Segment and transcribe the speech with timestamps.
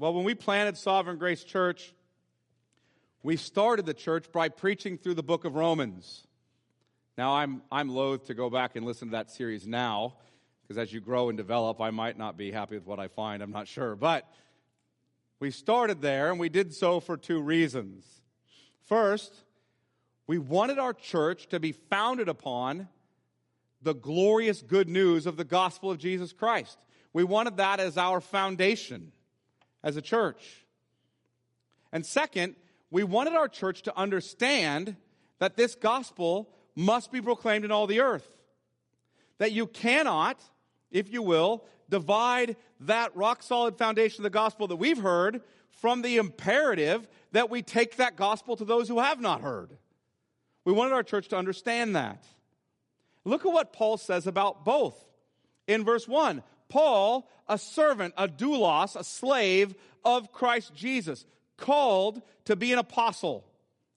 [0.00, 1.92] Well, when we planted Sovereign Grace Church,
[3.24, 6.24] we started the church by preaching through the book of Romans.
[7.16, 10.14] Now, I'm, I'm loath to go back and listen to that series now,
[10.62, 13.42] because as you grow and develop, I might not be happy with what I find.
[13.42, 13.96] I'm not sure.
[13.96, 14.24] But
[15.40, 18.04] we started there, and we did so for two reasons.
[18.86, 19.34] First,
[20.28, 22.86] we wanted our church to be founded upon
[23.82, 26.78] the glorious good news of the gospel of Jesus Christ.
[27.12, 29.10] We wanted that as our foundation
[29.88, 30.66] as a church.
[31.92, 32.56] And second,
[32.90, 34.96] we wanted our church to understand
[35.38, 38.28] that this gospel must be proclaimed in all the earth.
[39.38, 40.40] That you cannot,
[40.90, 46.02] if you will, divide that rock solid foundation of the gospel that we've heard from
[46.02, 49.70] the imperative that we take that gospel to those who have not heard.
[50.64, 52.24] We wanted our church to understand that.
[53.24, 55.02] Look at what Paul says about both.
[55.66, 61.24] In verse 1, Paul, a servant, a doulos, a slave of Christ Jesus,
[61.56, 63.44] called to be an apostle.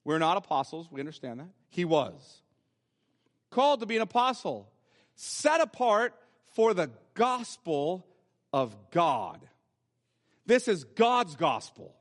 [0.03, 1.49] We're not apostles, we understand that.
[1.69, 2.41] He was.
[3.49, 4.69] Called to be an apostle,
[5.15, 6.13] set apart
[6.53, 8.05] for the gospel
[8.53, 9.39] of God.
[10.45, 11.95] This is God's gospel.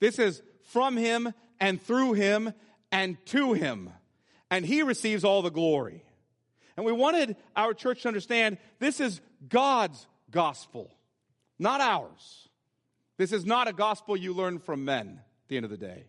[0.00, 2.52] This is from Him and through Him
[2.92, 3.90] and to Him.
[4.50, 6.04] And He receives all the glory.
[6.76, 10.90] And we wanted our church to understand this is God's gospel,
[11.58, 12.48] not ours.
[13.16, 16.04] This is not a gospel you learn from men at the end of the day.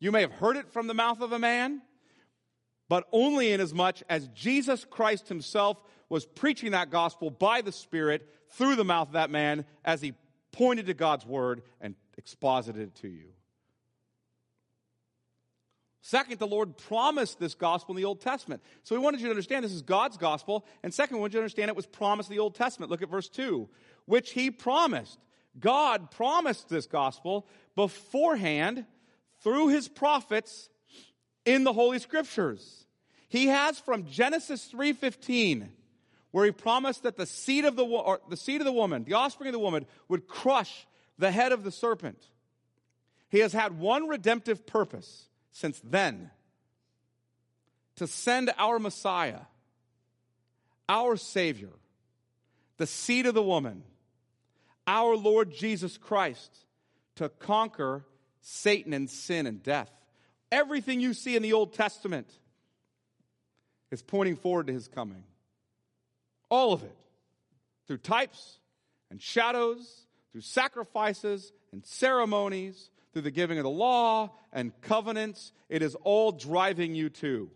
[0.00, 1.80] You may have heard it from the mouth of a man,
[2.88, 7.72] but only in as much as Jesus Christ himself was preaching that gospel by the
[7.72, 10.12] Spirit through the mouth of that man as he
[10.50, 13.28] pointed to God's word and exposited it to you.
[16.04, 18.60] Second, the Lord promised this gospel in the Old Testament.
[18.82, 20.66] So we wanted you to understand this is God's gospel.
[20.82, 22.90] And second, we wanted you to understand it was promised in the Old Testament.
[22.90, 23.68] Look at verse 2.
[24.06, 25.20] Which he promised.
[25.60, 28.84] God promised this gospel beforehand
[29.44, 30.68] through his prophets
[31.44, 32.84] in the Holy Scriptures.
[33.28, 35.70] He has from Genesis 3:15
[36.32, 39.48] where he promised that the seed of the the seed of the woman, the offspring
[39.48, 40.86] of the woman would crush
[41.18, 42.26] the head of the serpent.
[43.28, 46.30] He has had one redemptive purpose since then
[47.96, 49.40] to send our Messiah,
[50.88, 51.70] our Savior,
[52.78, 53.84] the seed of the woman,
[54.86, 56.50] our Lord Jesus Christ,
[57.16, 58.04] to conquer
[58.40, 59.90] Satan and sin and death.
[60.50, 62.28] Everything you see in the Old Testament
[63.90, 65.22] is pointing forward to his coming.
[66.48, 66.96] All of it.
[67.86, 68.58] Through types
[69.10, 75.52] and shadows, through sacrifices and ceremonies, through the giving of the law and covenants.
[75.68, 77.50] It is all driving you to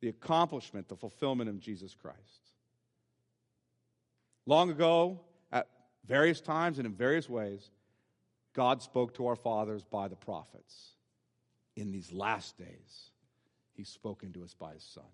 [0.00, 2.18] the accomplishment, the fulfillment of Jesus Christ.
[4.46, 5.20] Long ago,
[5.52, 5.68] at
[6.06, 7.70] various times and in various ways,
[8.54, 10.94] God spoke to our fathers by the prophets.
[11.76, 13.10] In these last days,
[13.72, 15.04] He's spoken to us by His Son.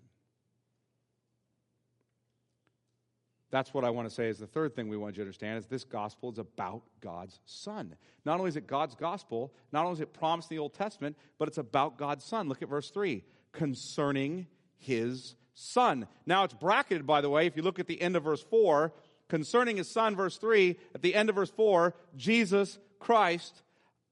[3.49, 5.57] That's what I want to say is the third thing we want you to understand
[5.57, 7.95] is this gospel is about God's Son.
[8.25, 11.15] Not only is it God's gospel, not only is it promised in the Old Testament,
[11.37, 12.49] but it's about God's Son.
[12.49, 14.47] Look at verse 3 concerning
[14.77, 16.07] his Son.
[16.25, 18.93] Now it's bracketed, by the way, if you look at the end of verse 4,
[19.29, 23.63] concerning his Son, verse 3, at the end of verse 4, Jesus Christ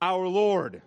[0.01, 0.81] our Lord.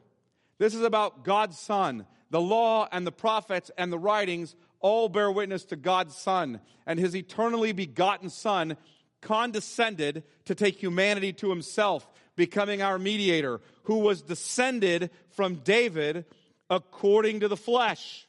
[0.59, 2.07] This is about God's Son.
[2.31, 6.99] The law and the prophets and the writings all bear witness to God's Son, and
[6.99, 8.77] his eternally begotten Son
[9.21, 16.25] condescended to take humanity to himself, becoming our mediator, who was descended from David
[16.71, 18.27] according to the flesh.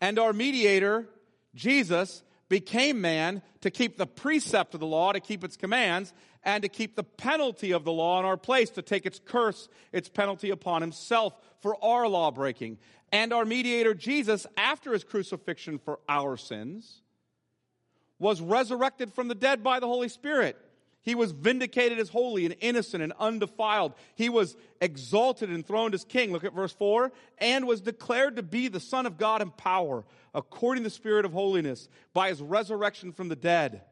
[0.00, 1.08] And our mediator,
[1.54, 6.62] Jesus, became man to keep the precept of the law, to keep its commands, and
[6.62, 10.08] to keep the penalty of the law in our place, to take its curse, its
[10.08, 12.78] penalty upon himself for our law breaking.
[13.12, 17.02] And our mediator Jesus, after his crucifixion for our sins,
[18.18, 20.56] was resurrected from the dead by the Holy Spirit.
[21.02, 23.94] He was vindicated as holy and innocent and undefiled.
[24.14, 26.30] He was exalted and throned as king.
[26.30, 27.10] Look at verse 4.
[27.38, 30.04] And was declared to be the Son of God in power,
[30.34, 33.82] according to the Spirit of holiness, by his resurrection from the dead.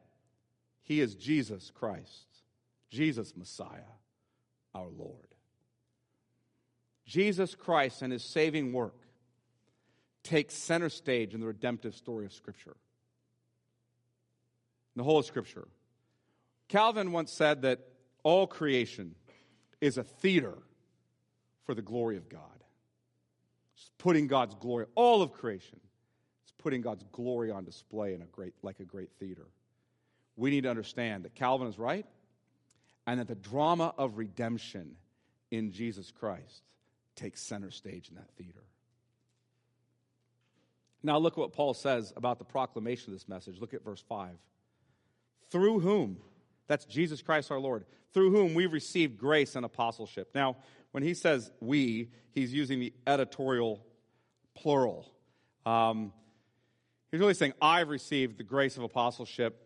[0.82, 2.26] He is Jesus Christ,
[2.90, 3.92] Jesus Messiah,
[4.74, 5.26] our Lord.
[7.04, 8.94] Jesus Christ and his saving work
[10.22, 12.76] takes center stage in the redemptive story of Scripture,
[14.94, 15.68] the whole of Scripture.
[16.68, 17.80] Calvin once said that
[18.22, 19.14] all creation
[19.80, 20.58] is a theater
[21.64, 22.42] for the glory of God.
[23.74, 25.80] It's putting God's glory, all of creation,
[26.42, 29.46] it's putting God's glory on display in a great, like a great theater.
[30.36, 32.04] We need to understand that Calvin is right
[33.08, 34.94] and that the drama of redemption
[35.50, 36.62] in Jesus Christ
[37.16, 38.62] takes center stage in that theater.
[41.02, 43.60] Now, look at what Paul says about the proclamation of this message.
[43.62, 44.32] Look at verse 5.
[45.48, 46.18] Through whom,
[46.66, 50.28] that's Jesus Christ our Lord, through whom we've received grace and apostleship.
[50.34, 50.56] Now,
[50.90, 53.86] when he says we, he's using the editorial
[54.54, 55.10] plural.
[55.64, 56.12] Um,
[57.10, 59.64] he's really saying, I've received the grace of apostleship,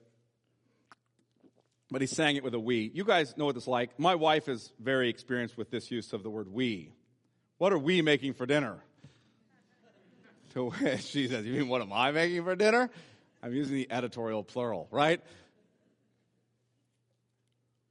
[1.93, 2.91] but he's saying it with a we.
[2.95, 3.99] You guys know what it's like.
[3.99, 6.91] My wife is very experienced with this use of the word we.
[7.59, 8.83] What are we making for dinner?
[10.55, 12.91] To which she says, You mean what am I making for dinner?
[13.43, 15.23] I'm using the editorial plural, right?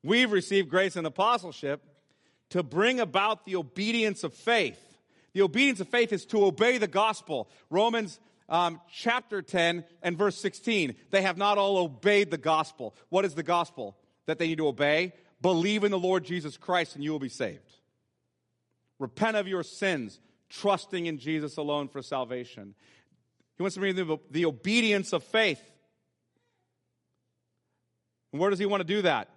[0.04, 1.84] We've received grace and apostleship
[2.52, 4.80] to bring about the obedience of faith.
[5.34, 7.50] The obedience of faith is to obey the gospel.
[7.72, 8.20] Romans
[8.52, 10.96] um, chapter 10 and verse 16.
[11.10, 12.96] They have not all obeyed the gospel.
[13.10, 15.14] What is the gospel that they need to obey?
[15.42, 17.74] Believe in the Lord Jesus Christ and you will be saved.
[19.00, 20.20] Repent of your sins,
[20.50, 22.76] trusting in Jesus alone for salvation.
[23.58, 25.62] He wants to bring the, the obedience of faith.
[28.32, 29.30] And where does he want to do that?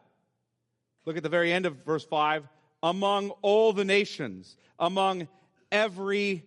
[1.07, 2.47] Look at the very end of verse 5
[2.83, 5.27] among all the nations, among
[5.73, 6.45] every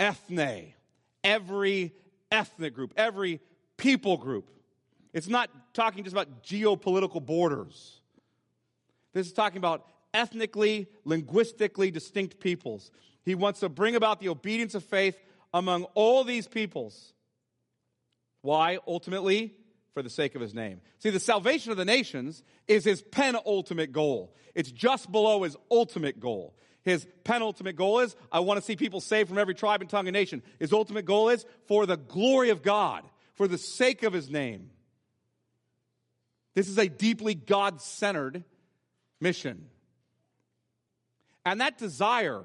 [0.00, 0.72] ethne,
[1.26, 1.92] every
[2.30, 3.40] ethnic group, every
[3.76, 4.48] people group.
[5.12, 8.00] It's not talking just about geopolitical borders.
[9.12, 12.90] This is talking about ethnically, linguistically distinct peoples.
[13.24, 15.18] He wants to bring about the obedience of faith
[15.52, 17.12] among all these peoples.
[18.42, 18.78] Why?
[18.86, 19.54] Ultimately,
[19.94, 20.80] for the sake of his name.
[20.98, 24.34] See, the salvation of the nations is his penultimate goal.
[24.54, 26.54] It's just below his ultimate goal.
[26.86, 30.06] His penultimate goal is, I want to see people saved from every tribe and tongue
[30.06, 30.40] and nation.
[30.60, 33.02] His ultimate goal is, for the glory of God,
[33.34, 34.70] for the sake of his name.
[36.54, 38.44] This is a deeply God centered
[39.20, 39.66] mission.
[41.44, 42.44] And that desire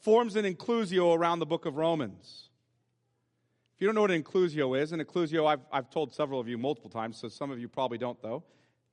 [0.00, 2.48] forms an inclusio around the book of Romans.
[3.76, 6.48] If you don't know what an inclusio is, an inclusio, I've, I've told several of
[6.48, 8.42] you multiple times, so some of you probably don't, though.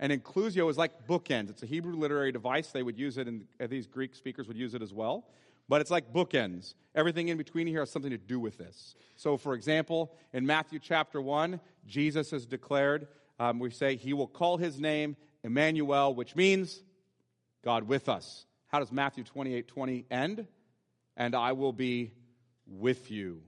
[0.03, 1.49] An inclusio is like bookends.
[1.49, 2.67] It's a Hebrew literary device.
[2.67, 5.25] They would use it, and these Greek speakers would use it as well.
[5.69, 6.73] But it's like bookends.
[6.93, 8.95] Everything in between here has something to do with this.
[9.15, 11.57] So, for example, in Matthew chapter 1,
[11.87, 13.07] Jesus has declared,
[13.39, 16.83] um, we say, He will call His name Emmanuel, which means
[17.63, 18.45] God with us.
[18.67, 20.47] How does Matthew 28 20 end?
[21.15, 22.11] And I will be
[22.67, 23.41] with you.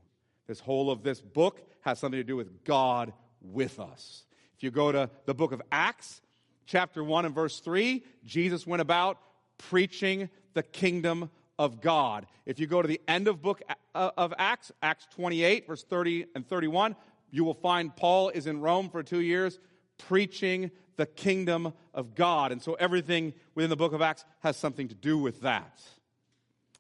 [0.48, 3.12] This whole of this book has something to do with God
[3.42, 4.24] with us.
[4.56, 6.22] If you go to the book of Acts,
[6.66, 9.18] chapter 1 and verse 3, Jesus went about
[9.58, 12.26] preaching the kingdom of God.
[12.46, 13.62] If you go to the end of book
[13.94, 16.96] uh, of Acts, Acts 28 verse 30 and 31,
[17.32, 19.60] you will find Paul is in Rome for 2 years
[19.98, 22.52] preaching the kingdom of God.
[22.52, 25.82] And so everything within the book of Acts has something to do with that.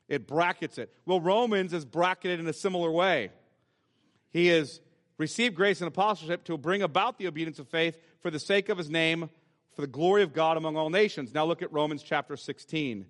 [0.07, 0.93] It brackets it.
[1.05, 3.31] Well, Romans is bracketed in a similar way.
[4.31, 4.81] He has
[5.17, 8.77] received grace and apostleship to bring about the obedience of faith for the sake of
[8.77, 9.29] his name,
[9.75, 11.33] for the glory of God among all nations.
[11.33, 13.05] Now look at Romans chapter 16.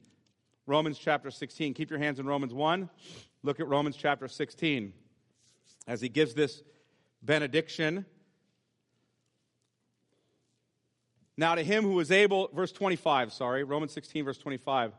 [0.65, 1.75] Romans chapter 16.
[1.75, 2.89] Keep your hands in Romans 1.
[3.43, 4.91] Look at Romans chapter 16.
[5.87, 6.63] As he gives this
[7.21, 8.05] benediction.
[11.37, 14.93] Now to him who is able, verse 25, sorry, Romans 16, verse 25.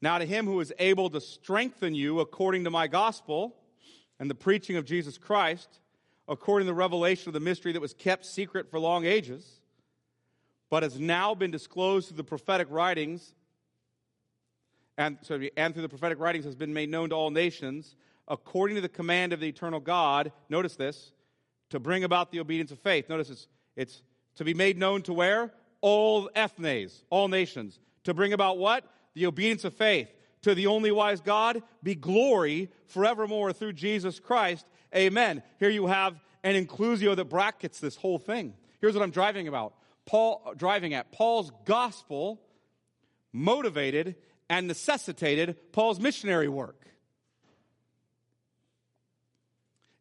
[0.00, 3.54] Now to him who is able to strengthen you according to my gospel
[4.18, 5.80] and the preaching of Jesus Christ,
[6.26, 9.57] according to the revelation of the mystery that was kept secret for long ages,
[10.70, 13.34] but has now been disclosed through the prophetic writings,
[14.96, 17.94] and, sorry, and through the prophetic writings has been made known to all nations,
[18.26, 21.12] according to the command of the eternal God, notice this,
[21.70, 23.08] to bring about the obedience of faith.
[23.08, 24.02] Notice it's, it's
[24.36, 25.52] to be made known to where?
[25.80, 27.78] All ethnes, all nations.
[28.04, 28.84] To bring about what?
[29.14, 30.08] The obedience of faith
[30.42, 34.66] to the only wise God be glory forevermore through Jesus Christ.
[34.94, 35.42] Amen.
[35.58, 38.54] Here you have an inclusio that brackets this whole thing.
[38.80, 39.74] Here's what I'm driving about.
[40.08, 42.40] Paul driving at Paul's gospel
[43.30, 44.16] motivated
[44.48, 46.86] and necessitated Paul's missionary work.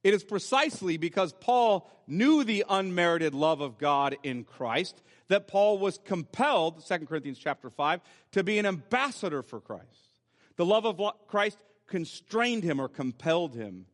[0.05, 5.77] It is precisely because Paul knew the unmerited love of God in Christ that Paul
[5.77, 7.99] was compelled, 2 Corinthians chapter 5,
[8.31, 10.07] to be an ambassador for Christ.
[10.55, 13.87] The love of Christ constrained him or compelled him.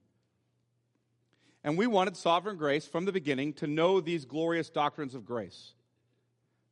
[1.63, 5.73] And we wanted sovereign grace from the beginning to know these glorious doctrines of grace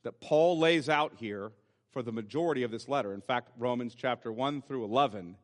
[0.04, 1.52] that Paul lays out here
[1.92, 3.14] for the majority of this letter.
[3.14, 5.36] In fact, Romans chapter 1 through 11,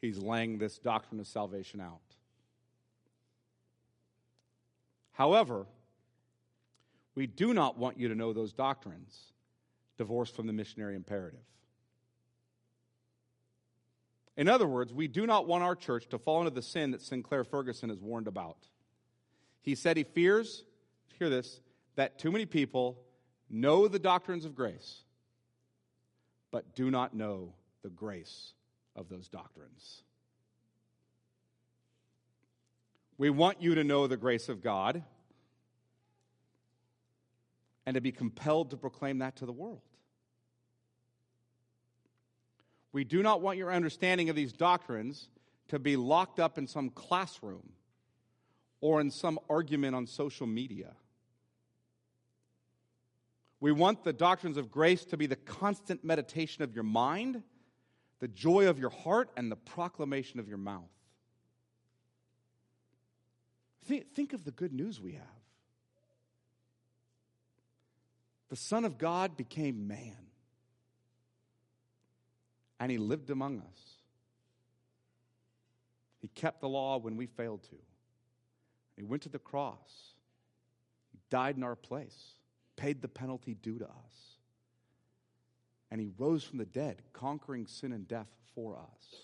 [0.00, 2.00] he's laying this doctrine of salvation out.
[5.12, 5.66] However,
[7.14, 9.32] we do not want you to know those doctrines
[9.98, 11.40] divorced from the missionary imperative.
[14.36, 17.02] In other words, we do not want our church to fall into the sin that
[17.02, 18.56] Sinclair Ferguson has warned about.
[19.60, 20.64] He said he fears,
[21.18, 21.60] hear this,
[21.96, 22.98] that too many people
[23.52, 25.02] know the doctrines of grace,
[26.50, 28.54] but do not know the grace
[28.96, 30.02] of those doctrines.
[33.18, 35.04] We want you to know the grace of God
[37.86, 39.82] and to be compelled to proclaim that to the world.
[42.92, 45.28] We do not want your understanding of these doctrines
[45.68, 47.72] to be locked up in some classroom
[48.80, 50.94] or in some argument on social media.
[53.62, 57.44] We want the doctrines of grace to be the constant meditation of your mind,
[58.18, 60.90] the joy of your heart, and the proclamation of your mouth.
[63.84, 65.22] Think, of the good news we have.
[68.48, 70.16] The Son of God became man
[72.80, 73.96] and he lived among us.
[76.20, 77.76] He kept the law when we failed to.
[78.96, 80.14] He went to the cross.
[81.12, 82.34] He died in our place,
[82.76, 84.38] paid the penalty due to us.
[85.90, 89.16] And he rose from the dead, conquering sin and death for us.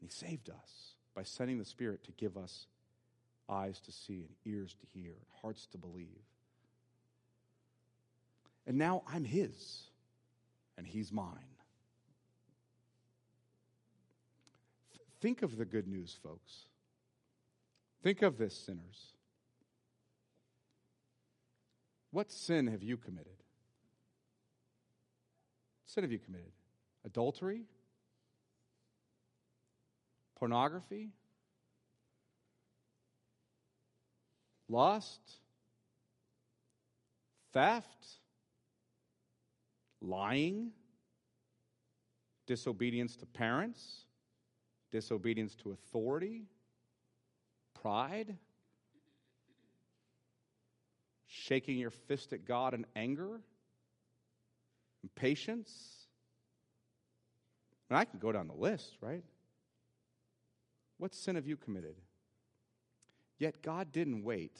[0.00, 2.66] And he saved us by sending the Spirit to give us
[3.48, 6.06] eyes to see and ears to hear, and hearts to believe.
[8.66, 9.82] And now I'm his
[10.78, 11.36] and he's mine.
[15.20, 16.66] Think of the good news, folks.
[18.02, 19.12] Think of this, sinners.
[22.12, 23.42] What sin have you committed?
[25.82, 26.52] What sin have you committed?
[27.04, 27.64] Adultery?
[30.36, 31.10] Pornography?
[34.68, 35.20] Lust?
[37.52, 38.18] Theft?
[40.02, 40.72] lying,
[42.46, 44.04] disobedience to parents,
[44.90, 46.42] disobedience to authority,
[47.80, 48.36] pride,
[51.46, 53.40] shaking your fist at God in anger,
[55.02, 55.72] impatience.
[57.88, 59.24] And I can go down the list, right?
[60.98, 61.96] What sin have you committed?
[63.38, 64.56] Yet God didn't wait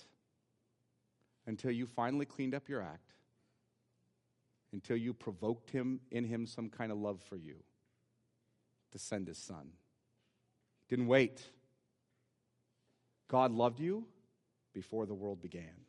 [1.46, 3.14] until you finally cleaned up your act
[4.72, 7.56] until you provoked him in him some kind of love for you
[8.90, 9.68] to send his son.
[10.88, 11.42] Didn't wait.
[13.28, 14.06] God loved you
[14.72, 15.82] before the world began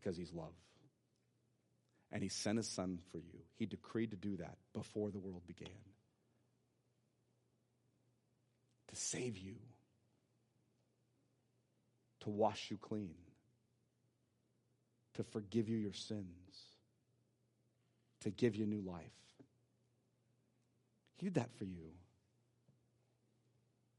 [0.00, 0.54] because he's love.
[2.12, 3.40] And he sent his son for you.
[3.56, 5.68] He decreed to do that before the world began.
[8.88, 9.56] To save you,
[12.20, 13.14] to wash you clean,
[15.14, 16.46] to forgive you your sins
[18.26, 19.04] to give you new life.
[21.16, 21.92] He did that for you.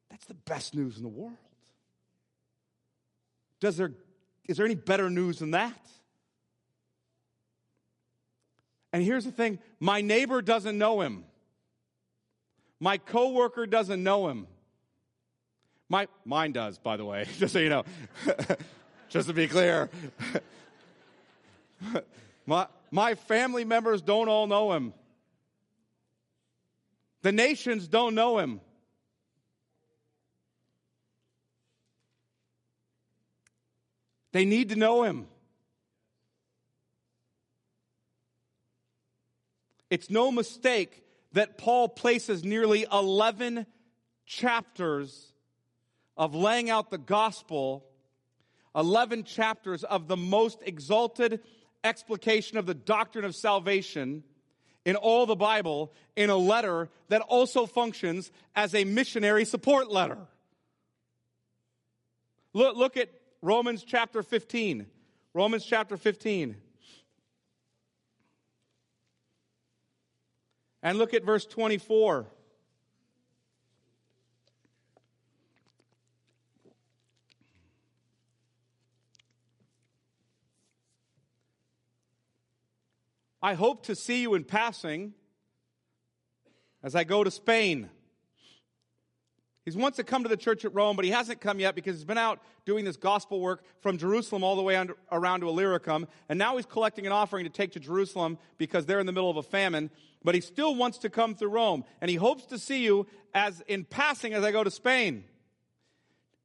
[0.10, 1.38] That's the best news in the world.
[3.62, 3.94] Does there,
[4.48, 5.80] is there any better news than that?
[8.94, 11.26] And here's the thing my neighbor doesn't know him.
[12.80, 14.48] My coworker doesn't know him.
[15.90, 17.84] My, mine does, by the way, just so you know.
[19.10, 19.90] just to be clear.
[22.46, 24.94] my, my family members don't all know him.
[27.22, 28.62] The nations don't know him.
[34.38, 35.26] They need to know him.
[39.90, 43.66] It's no mistake that Paul places nearly 11
[44.28, 45.34] chapters
[46.16, 47.84] of laying out the gospel,
[48.76, 51.40] 11 chapters of the most exalted
[51.84, 54.24] explication of the doctrine of salvation
[54.86, 60.20] in all the Bible in a letter that also functions as a missionary support letter.
[62.54, 63.10] Look, look at
[63.42, 64.88] Romans chapter 15.
[65.34, 66.56] Romans chapter 15.
[70.82, 72.28] And look at verse 24.
[83.42, 85.14] I hope to see you in passing
[86.82, 87.90] as I go to Spain.
[89.68, 91.98] He's wants to come to the church at Rome, but he hasn't come yet because
[91.98, 94.82] he's been out doing this gospel work from Jerusalem all the way
[95.12, 96.08] around to Illyricum.
[96.30, 99.30] And now he's collecting an offering to take to Jerusalem because they're in the middle
[99.30, 99.90] of a famine.
[100.24, 101.84] But he still wants to come through Rome.
[102.00, 105.26] And he hopes to see you as in passing as I go to Spain.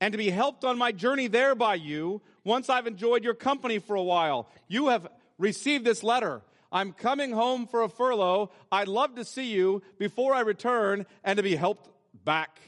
[0.00, 3.79] And to be helped on my journey there by you once I've enjoyed your company
[3.79, 4.49] for a while.
[4.67, 5.07] You have
[5.38, 6.43] received this letter.
[6.73, 8.50] I'm coming home for a furlough.
[8.73, 11.88] I'd love to see you before I return and to be helped
[12.25, 12.59] back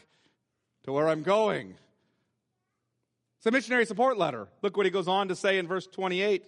[0.84, 1.74] to where I'm going.
[3.38, 4.48] It's a missionary support letter.
[4.62, 6.44] Look what he goes on to say in verse 28.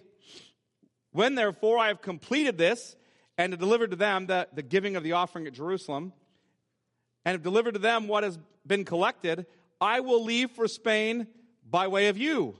[1.11, 2.95] When therefore I have completed this
[3.37, 6.13] and have delivered to them the, the giving of the offering at Jerusalem,
[7.25, 9.45] and have delivered to them what has been collected,
[9.81, 11.27] I will leave for Spain
[11.69, 12.55] by way of you.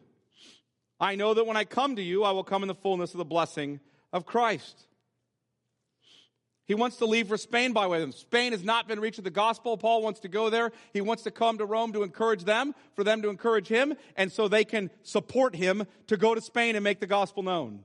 [1.00, 3.20] I know that when I come to you, I will come in the fullness of
[3.20, 3.80] the blessing
[4.12, 4.87] of Christ.
[6.68, 8.12] He wants to leave for Spain by way of them.
[8.12, 9.78] Spain has not been reached with the gospel.
[9.78, 10.74] Paul wants to go there.
[10.92, 14.32] He wants to come to Rome to encourage them, for them to encourage him, and
[14.32, 17.84] so they can support him to go to Spain and make the gospel known.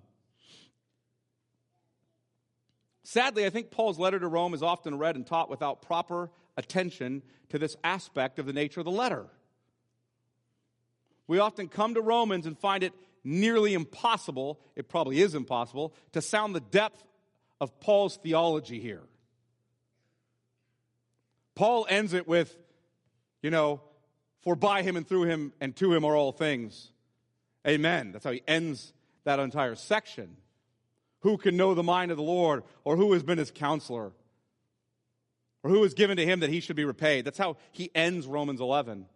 [3.05, 7.23] Sadly, I think Paul's letter to Rome is often read and taught without proper attention
[7.51, 9.27] to this aspect of the nature of the letter.
[11.29, 16.21] We often come to Romans and find it nearly impossible, it probably is impossible, to
[16.21, 17.05] sound the depth
[17.63, 19.05] of Paul's theology here.
[21.55, 22.57] Paul ends it with,
[23.41, 23.81] you know,
[24.41, 26.91] for by him and through him and to him are all things.
[27.65, 28.11] Amen.
[28.11, 28.93] That's how he ends
[29.23, 30.37] that entire section.
[31.21, 34.11] Who can know the mind of the Lord, or who has been his counselor,
[35.63, 37.25] or who is given to him that he should be repaid?
[37.25, 39.07] That's how he ends Romans 11.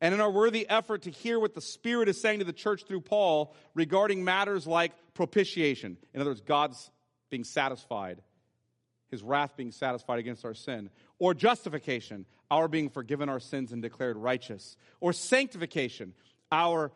[0.00, 2.84] And in our worthy effort to hear what the Spirit is saying to the church
[2.86, 6.90] through Paul regarding matters like propitiation, in other words, God's
[7.30, 8.22] being satisfied,
[9.10, 13.82] his wrath being satisfied against our sin, or justification, our being forgiven our sins and
[13.82, 16.14] declared righteous, or sanctification,
[16.52, 16.92] our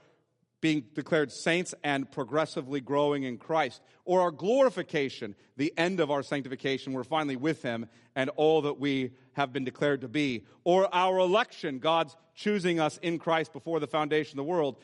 [0.62, 6.22] being declared saints and progressively growing in Christ, or our glorification, the end of our
[6.22, 10.88] sanctification, we're finally with Him and all that we have been declared to be, or
[10.94, 14.76] our election, God's choosing us in Christ before the foundation of the world.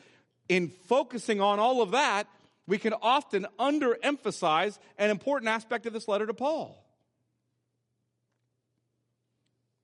[0.49, 2.27] In focusing on all of that,
[2.67, 6.85] we can often underemphasize an important aspect of this letter to Paul.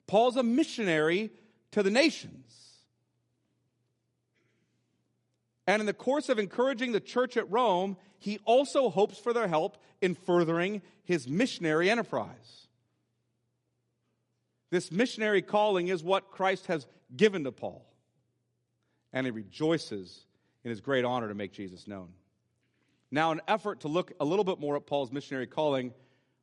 [0.07, 1.31] Paul's a missionary
[1.71, 2.64] to the nations.
[5.67, 9.47] And in the course of encouraging the church at Rome, he also hopes for their
[9.47, 12.67] help in furthering his missionary enterprise.
[14.69, 17.85] This missionary calling is what Christ has given to Paul.
[19.13, 20.25] And he rejoices
[20.63, 22.09] in his great honor to make Jesus known.
[23.11, 25.93] Now, in effort to look a little bit more at Paul's missionary calling,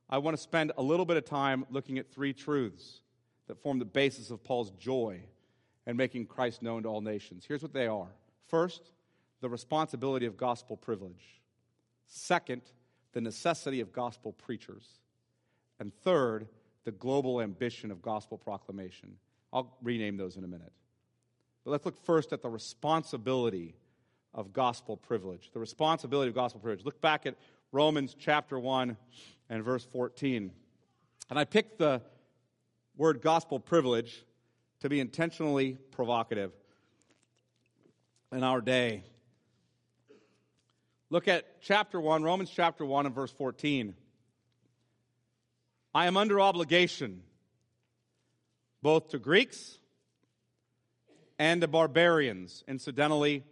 [0.08, 3.00] I want to spend a little bit of time looking at three truths
[3.48, 5.20] that form the basis of Paul's joy
[5.86, 7.44] and making Christ known to all nations.
[7.46, 8.08] Here's what they are.
[8.46, 8.92] First,
[9.42, 11.42] the responsibility of gospel privilege.
[12.06, 12.62] Second,
[13.12, 14.86] the necessity of gospel preachers.
[15.80, 16.46] And third,
[16.84, 19.16] the global ambition of gospel proclamation.
[19.52, 20.72] I'll rename those in a minute.
[21.64, 23.74] But let's look first at the responsibility
[24.32, 25.50] of gospel privilege.
[25.52, 26.84] The responsibility of gospel privilege.
[26.84, 27.34] Look back at
[27.72, 28.96] Romans chapter 1
[29.50, 30.52] and verse 14.
[31.30, 32.00] And I picked the
[32.96, 34.24] word gospel privilege
[34.80, 36.52] to be intentionally provocative
[38.30, 39.02] in our day.
[41.12, 43.94] Look at chapter 1, Romans chapter 1 and verse 14.
[45.94, 47.20] I am under obligation
[48.80, 49.76] both to Greeks
[51.38, 52.64] and to barbarians.
[52.66, 53.44] Incidentally,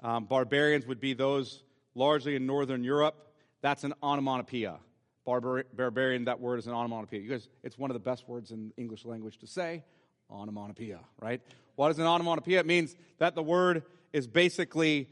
[0.00, 1.64] um, barbarians would be those
[1.96, 3.16] largely in northern Europe.
[3.62, 4.78] That's an onomatopoeia.
[5.26, 7.20] Barbar- barbarian, that word is an onomatopoeia.
[7.20, 9.82] You guys, it's one of the best words in English language to say,
[10.30, 11.40] onomatopoeia, right?
[11.74, 12.60] What is an onomatopoeia?
[12.60, 15.08] It means that the word is basically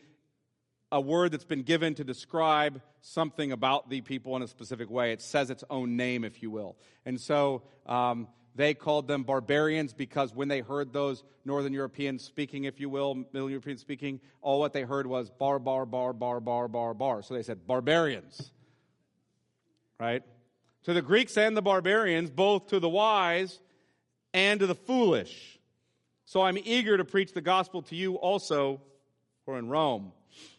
[0.92, 5.12] a word that's been given to describe something about the people in a specific way.
[5.12, 6.77] It says its own name, if you will.
[7.05, 12.64] And so um, they called them barbarians because when they heard those Northern Europeans speaking,
[12.64, 16.40] if you will, Middle Europeans speaking, all what they heard was bar, bar, bar, bar,
[16.40, 17.22] bar, bar, bar.
[17.22, 18.53] So they said barbarians.
[19.99, 20.22] Right?
[20.85, 23.59] To the Greeks and the barbarians, both to the wise
[24.33, 25.59] and to the foolish.
[26.27, 28.81] So I'm eager to preach the gospel to you also
[29.44, 30.12] who are in Rome.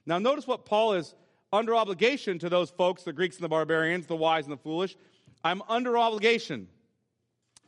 [0.06, 1.16] Now, notice what Paul is
[1.52, 4.96] under obligation to those folks, the Greeks and the barbarians, the wise and the foolish.
[5.44, 6.68] I'm under obligation.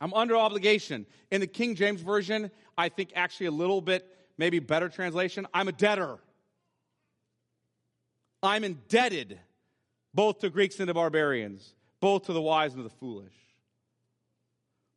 [0.00, 1.06] I'm under obligation.
[1.30, 4.06] In the King James Version, I think actually a little bit
[4.38, 6.18] maybe better translation I'm a debtor.
[8.42, 9.38] I'm indebted
[10.14, 13.34] both to Greeks and to barbarians, both to the wise and to the foolish.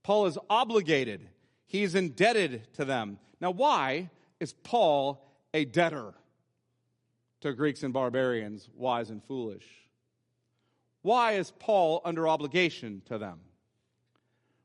[0.01, 1.27] Paul is obligated,
[1.65, 3.19] he's indebted to them.
[3.39, 6.13] Now, why is Paul a debtor?
[7.43, 9.65] To Greeks and barbarians, wise and foolish.
[11.01, 13.39] Why is Paul under obligation to them?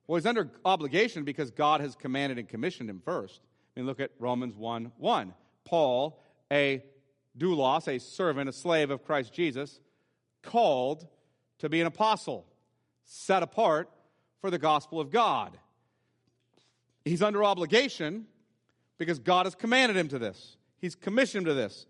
[0.07, 3.41] Well, he's under obligation because God has commanded and commissioned him first.
[3.77, 5.35] I mean, look at Romans 1 1.
[5.65, 6.85] Paul, a
[7.37, 9.81] doulos, a servant, a slave of Christ Jesus,
[10.43, 11.05] called
[11.59, 12.47] to be an apostle,
[13.05, 13.91] set apart
[14.41, 15.59] for the gospel of God.
[17.05, 18.27] He's under obligation
[18.99, 20.57] because God has commanded him to this.
[20.81, 21.87] He's commissioned him to this.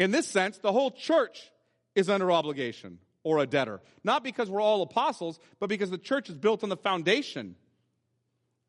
[0.00, 1.52] In this sense, the whole church
[1.94, 3.82] is under obligation or a debtor.
[4.02, 7.54] Not because we're all apostles, but because the church is built on the foundation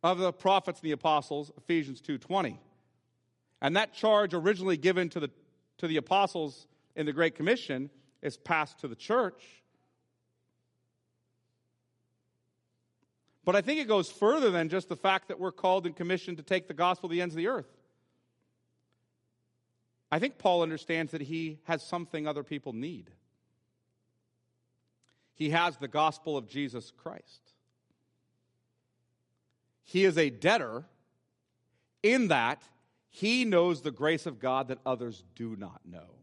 [0.04, 2.60] of the prophets and the apostles, Ephesians 2:20.
[3.62, 5.32] And that charge originally given to the
[5.78, 6.68] to the apostles
[6.98, 7.90] in the Great Commission
[8.22, 9.64] is passed to the church.
[13.46, 16.38] But I think it goes further than just the fact that we're called and commissioned
[16.38, 17.81] to take the gospel to the ends of the earth.
[20.12, 23.10] I think Paul understands that he has something other people need.
[25.34, 27.54] He has the gospel of Jesus Christ.
[29.84, 30.84] He is a debtor
[32.04, 32.62] in that
[33.10, 36.16] he knows the grace of God that others do not know.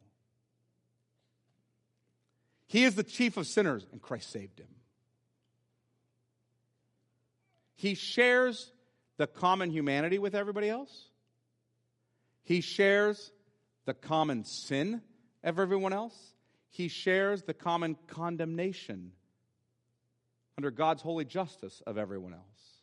[2.66, 4.68] He is the chief of sinners, and Christ saved him.
[7.74, 8.70] He shares
[9.16, 11.08] the common humanity with everybody else.
[12.42, 13.32] He shares
[13.88, 15.00] the common sin
[15.42, 16.34] of everyone else.
[16.68, 19.12] He shares the common condemnation
[20.58, 22.82] under God's holy justice of everyone else.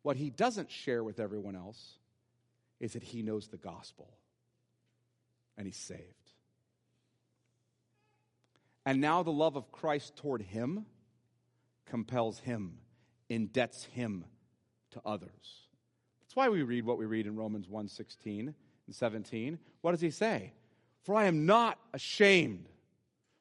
[0.00, 1.98] What he doesn't share with everyone else
[2.80, 4.16] is that he knows the gospel
[5.58, 6.30] and he's saved.
[8.86, 10.86] And now the love of Christ toward him
[11.84, 12.78] compels him,
[13.28, 14.24] indebts him
[14.92, 15.66] to others.
[16.22, 18.54] That's why we read what we read in Romans 1:16
[18.86, 19.58] and 17.
[19.80, 20.52] What does he say?
[21.02, 22.68] For I am not ashamed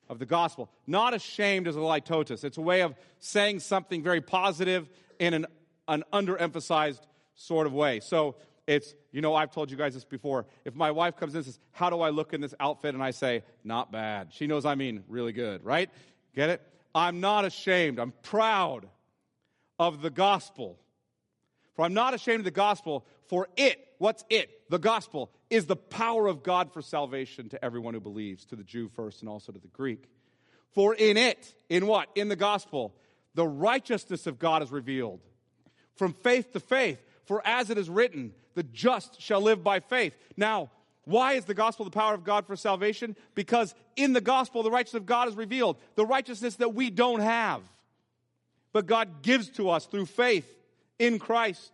[0.10, 0.70] of the gospel.
[0.86, 2.44] Not ashamed as a litotes.
[2.44, 5.46] It's a way of saying something very positive in an,
[5.88, 7.02] an underemphasized
[7.36, 8.00] sort of way.
[8.00, 8.36] So
[8.68, 10.46] it's, you know, I've told you guys this before.
[10.64, 12.94] If my wife comes in and says, How do I look in this outfit?
[12.94, 14.34] And I say, Not bad.
[14.34, 15.90] She knows I mean really good, right?
[16.36, 16.62] Get it?
[16.94, 18.00] I'm not ashamed.
[18.00, 18.88] I'm proud
[19.80, 20.80] of the gospel.
[21.76, 24.50] For I'm not ashamed of the gospel, for it, what's it?
[24.70, 28.64] The gospel is the power of God for salvation to everyone who believes, to the
[28.64, 30.10] Jew first and also to the Greek.
[30.72, 32.10] For in it, in what?
[32.16, 32.94] In the gospel,
[33.36, 35.22] the righteousness of God is revealed
[35.96, 37.00] from faith to faith.
[37.26, 40.16] For as it is written, the just shall live by faith.
[40.38, 40.72] Now,
[41.06, 43.16] why is the gospel the power of God for salvation?
[43.36, 47.20] Because in the gospel, the righteousness of God is revealed, the righteousness that we don't
[47.22, 47.62] have,
[48.74, 50.48] but God gives to us through faith
[51.00, 51.72] in Christ.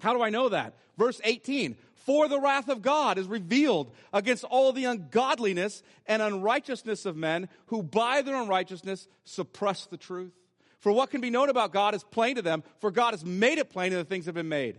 [0.00, 0.74] How do I know that?
[0.96, 7.06] Verse 18 For the wrath of God is revealed against all the ungodliness and unrighteousness
[7.06, 10.32] of men who by their unrighteousness suppress the truth.
[10.80, 13.58] For what can be known about God is plain to them, for God has made
[13.58, 14.78] it plain, and the things that have been made.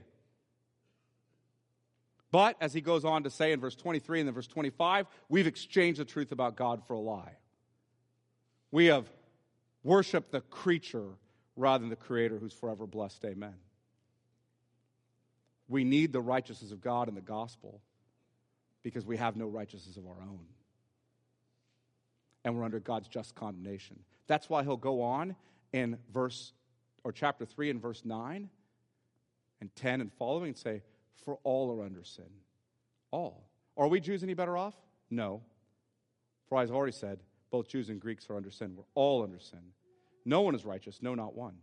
[2.29, 5.47] But, as he goes on to say in verse 23 and then verse 25, we've
[5.47, 7.37] exchanged the truth about God for a lie.
[8.69, 9.07] We have
[9.83, 11.09] worshiped the creature
[11.55, 13.23] rather than the creator who's forever blessed.
[13.23, 13.53] Amen.
[15.73, 17.81] We need the righteousness of God in the gospel
[18.83, 20.45] because we have no righteousness of our own.
[22.45, 23.97] And we're under God's just condemnation.
[24.27, 25.35] That's why he'll go on
[25.71, 26.53] in verse
[27.03, 28.51] or chapter 3 and verse 9
[29.61, 30.83] and 10 and following and say,
[31.25, 32.29] For all are under sin.
[33.09, 33.43] All.
[33.75, 34.75] Are we Jews any better off?
[35.09, 35.41] No.
[36.49, 37.17] For I've already said,
[37.49, 38.75] both Jews and Greeks are under sin.
[38.77, 39.71] We're all under sin.
[40.23, 41.55] No one is righteous, no, not one.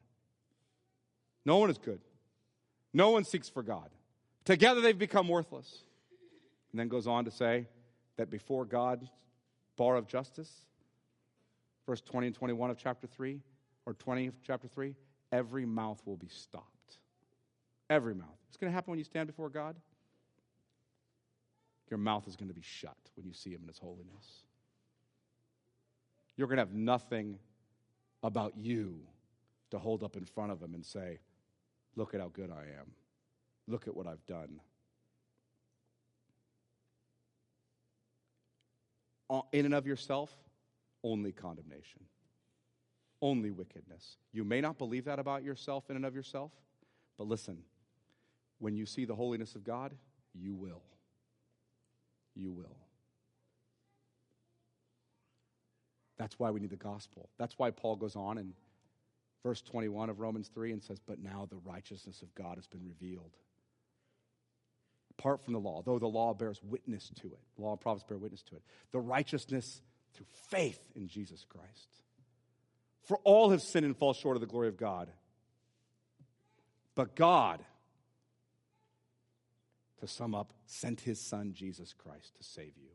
[1.44, 2.00] No one is good.
[2.92, 3.88] No one seeks for God.
[4.50, 5.84] Together they've become worthless.
[6.72, 7.68] And then goes on to say
[8.16, 9.06] that before God's
[9.76, 10.50] bar of justice,
[11.86, 13.40] verse 20 and 21 of chapter 3,
[13.86, 14.96] or 20 of chapter 3,
[15.30, 16.98] every mouth will be stopped.
[17.88, 18.26] Every mouth.
[18.48, 19.76] What's going to happen when you stand before God?
[21.88, 24.42] Your mouth is going to be shut when you see Him in His holiness.
[26.36, 27.38] You're going to have nothing
[28.24, 28.98] about you
[29.70, 31.20] to hold up in front of Him and say,
[31.94, 32.90] Look at how good I am.
[33.70, 34.60] Look at what I've done.
[39.30, 40.34] Uh, in and of yourself,
[41.04, 42.00] only condemnation,
[43.22, 44.16] only wickedness.
[44.32, 46.50] You may not believe that about yourself in and of yourself,
[47.16, 47.58] but listen,
[48.58, 49.94] when you see the holiness of God,
[50.34, 50.82] you will.
[52.34, 52.76] You will.
[56.18, 57.28] That's why we need the gospel.
[57.38, 58.52] That's why Paul goes on in
[59.44, 62.84] verse 21 of Romans 3 and says, But now the righteousness of God has been
[62.84, 63.36] revealed.
[65.20, 68.06] Apart from the law, though the law bears witness to it, the law and prophets
[68.08, 69.82] bear witness to it, the righteousness
[70.14, 71.88] through faith in Jesus Christ.
[73.02, 75.10] For all have sinned and fall short of the glory of God.
[76.94, 77.62] But God,
[79.98, 82.88] to sum up, sent his son Jesus Christ to save you.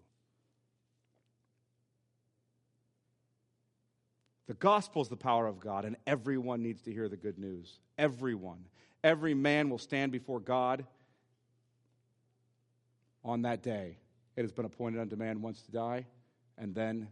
[4.47, 7.77] The gospel is the power of God, and everyone needs to hear the good news.
[7.99, 8.65] Everyone.
[9.03, 10.87] Every man will stand before God
[13.25, 13.97] on that day.
[14.37, 16.05] It has been appointed unto man once to die,
[16.57, 17.09] and then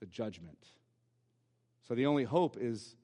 [0.00, 0.58] the judgment.
[1.86, 2.96] So the only hope is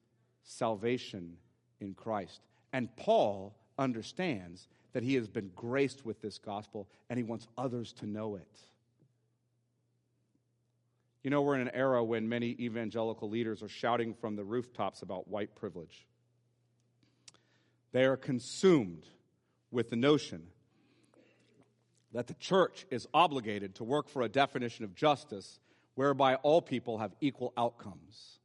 [0.42, 1.38] salvation
[1.80, 2.40] in Christ.
[2.72, 7.92] And Paul understands that he has been graced with this gospel, and he wants others
[7.94, 8.60] to know it.
[11.22, 15.00] You know, we're in an era when many evangelical leaders are shouting from the rooftops
[15.00, 16.06] about white privilege.
[17.92, 19.06] They are consumed
[19.70, 20.48] with the notion
[22.14, 25.58] that the church is obligated to work for a definition of justice
[25.96, 28.38] whereby all people have equal outcomes.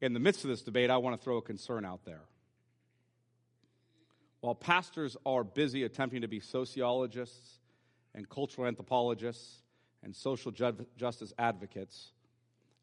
[0.00, 2.22] In the midst of this debate, I want to throw a concern out there.
[4.40, 7.60] While pastors are busy attempting to be sociologists
[8.14, 9.62] and cultural anthropologists
[10.02, 12.12] and social ju- justice advocates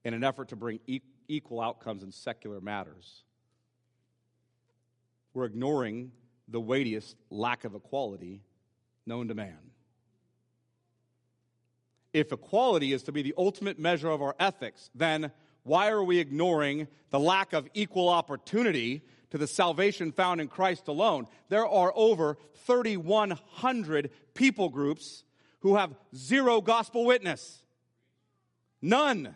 [0.03, 3.23] in an effort to bring e- equal outcomes in secular matters.
[5.33, 6.11] We're ignoring
[6.47, 8.41] the weightiest lack of equality
[9.05, 9.57] known to man.
[12.13, 15.31] If equality is to be the ultimate measure of our ethics, then
[15.63, 20.87] why are we ignoring the lack of equal opportunity to the salvation found in Christ
[20.87, 21.27] alone?
[21.49, 25.23] There are over 3,100 people groups
[25.61, 27.63] who have zero gospel witness.
[28.81, 29.35] None.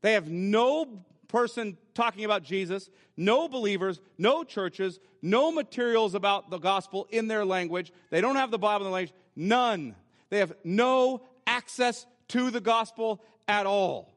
[0.00, 6.58] They have no person talking about Jesus, no believers, no churches, no materials about the
[6.58, 7.92] gospel in their language.
[8.10, 9.14] They don't have the Bible in their language.
[9.34, 9.96] None.
[10.30, 14.14] They have no access to the gospel at all.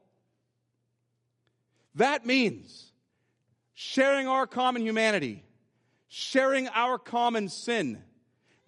[1.96, 2.92] That means
[3.74, 5.42] sharing our common humanity,
[6.06, 8.00] sharing our common sin,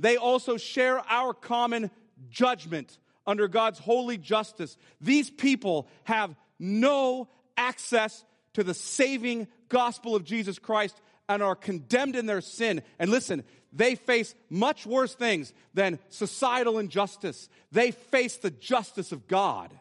[0.01, 1.89] they also share our common
[2.31, 4.77] judgment under God's holy justice.
[5.01, 12.17] These people have no access to the saving gospel of Jesus Christ and are condemned
[12.17, 12.83] in their sin.
[12.99, 17.49] And listen, they face much worse things than societal injustice.
[17.71, 19.73] They face the justice of God.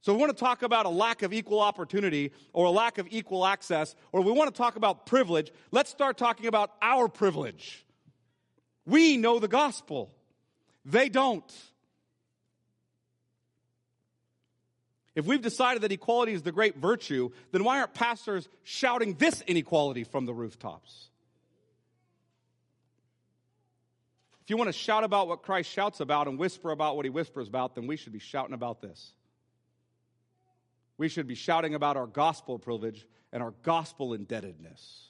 [0.00, 3.06] So, we want to talk about a lack of equal opportunity or a lack of
[3.10, 5.52] equal access, or we want to talk about privilege.
[5.70, 7.84] Let's start talking about our privilege.
[8.86, 10.10] We know the gospel,
[10.86, 11.44] they don't.
[15.18, 19.42] If we've decided that equality is the great virtue, then why aren't pastors shouting this
[19.42, 21.08] inequality from the rooftops?
[24.42, 27.10] If you want to shout about what Christ shouts about and whisper about what he
[27.10, 29.12] whispers about, then we should be shouting about this
[30.98, 35.04] we should be shouting about our gospel privilege and our gospel indebtedness.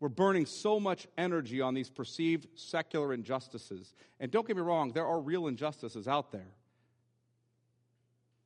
[0.00, 3.94] We're burning so much energy on these perceived secular injustices.
[4.18, 6.52] And don't get me wrong, there are real injustices out there.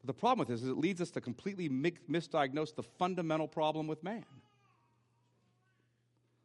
[0.00, 3.86] But the problem with this is it leads us to completely misdiagnose the fundamental problem
[3.86, 4.24] with man.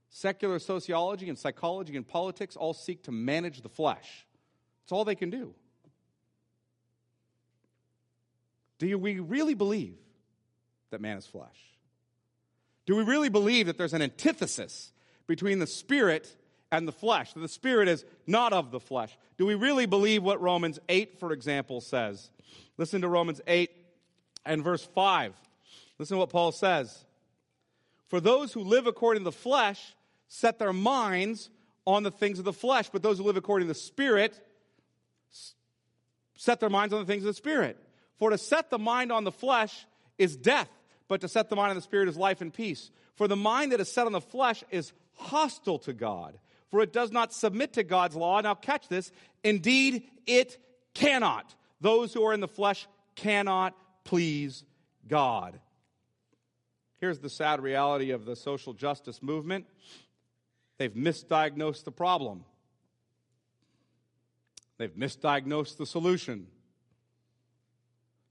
[0.10, 4.28] Secular sociology and psychology and politics all seek to manage the flesh.
[4.84, 5.56] It's all they can do.
[8.80, 9.98] Do we really believe
[10.92, 11.58] that man is flesh?
[12.86, 14.92] Do we really believe that there's an antithesis
[15.26, 16.36] between the spirit
[16.74, 17.34] and the flesh?
[17.34, 19.16] The spirit is not of the flesh?
[19.38, 22.32] Do we really believe what Romans 8, for example, says?
[22.78, 23.70] Listen to Romans 8
[24.46, 25.34] and verse 5.
[26.00, 27.06] Listen to what Paul says.
[28.08, 29.96] For those who live according to the flesh
[30.28, 31.52] set their minds
[31.86, 34.40] on the things of the flesh, but those who live according to the Spirit
[36.36, 37.78] set their minds on the things of the Spirit.
[38.18, 39.86] For to set the mind on the flesh
[40.18, 40.70] is death,
[41.08, 42.90] but to set the mind on the spirit is life and peace.
[43.16, 46.38] For the mind that is set on the flesh is hostile to God,
[46.74, 48.42] for it does not submit to God's law.
[48.42, 49.12] Now, catch this.
[49.44, 50.58] Indeed, it
[50.96, 51.54] cannot.
[51.82, 54.64] Those who are in the flesh cannot please
[55.08, 55.60] God.
[57.00, 59.68] Here's the sad reality of the social justice movement
[60.80, 62.44] they've misdiagnosed the problem,
[64.80, 66.48] they've misdiagnosed the solution.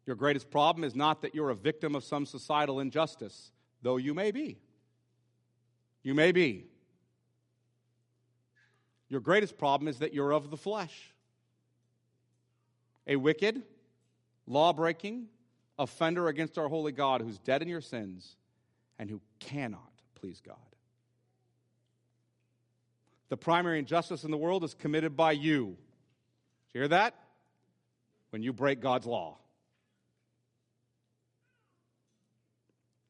[0.04, 3.52] Your greatest problem is not that you're a victim of some societal injustice,
[3.82, 4.58] though you may be.
[6.02, 6.71] You may be.
[9.12, 11.12] Your greatest problem is that you're of the flesh.
[13.06, 13.60] A wicked,
[14.46, 15.26] law breaking
[15.78, 18.36] offender against our holy God who's dead in your sins
[18.98, 20.56] and who cannot please God.
[23.28, 25.66] The primary injustice in the world is committed by you.
[25.66, 27.14] Did you hear that?
[28.30, 29.36] When you break God's law.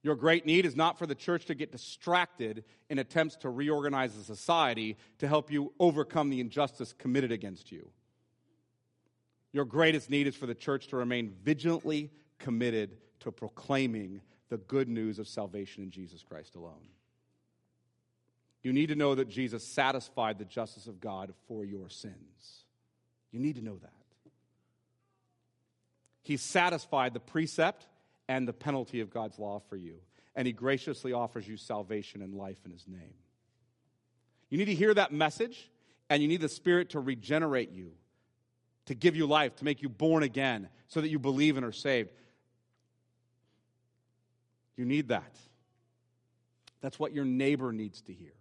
[0.03, 4.15] Your great need is not for the church to get distracted in attempts to reorganize
[4.15, 7.88] the society to help you overcome the injustice committed against you.
[9.53, 14.88] Your greatest need is for the church to remain vigilantly committed to proclaiming the good
[14.88, 16.88] news of salvation in Jesus Christ alone.
[18.62, 22.65] You need to know that Jesus satisfied the justice of God for your sins.
[23.31, 23.93] You need to know that.
[26.23, 27.87] He satisfied the precept
[28.33, 29.97] and the penalty of God's law for you,
[30.35, 33.12] and He graciously offers you salvation and life in His name.
[34.49, 35.71] You need to hear that message,
[36.09, 37.92] and you need the Spirit to regenerate you,
[38.87, 41.73] to give you life, to make you born again, so that you believe and are
[41.73, 42.09] saved.
[44.77, 45.37] You need that.
[46.81, 48.33] That's what your neighbor needs to hear.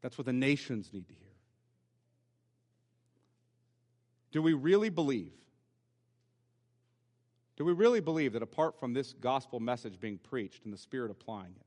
[0.00, 1.28] That's what the nations need to hear.
[4.32, 5.32] Do we really believe?
[7.58, 11.10] Do we really believe that apart from this gospel message being preached and the Spirit
[11.10, 11.66] applying it,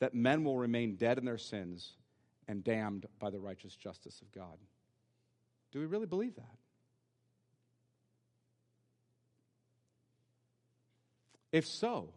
[0.00, 1.92] that men will remain dead in their sins
[2.48, 4.58] and damned by the righteous justice of God?
[5.70, 6.56] Do we really believe that?
[11.52, 12.12] If so,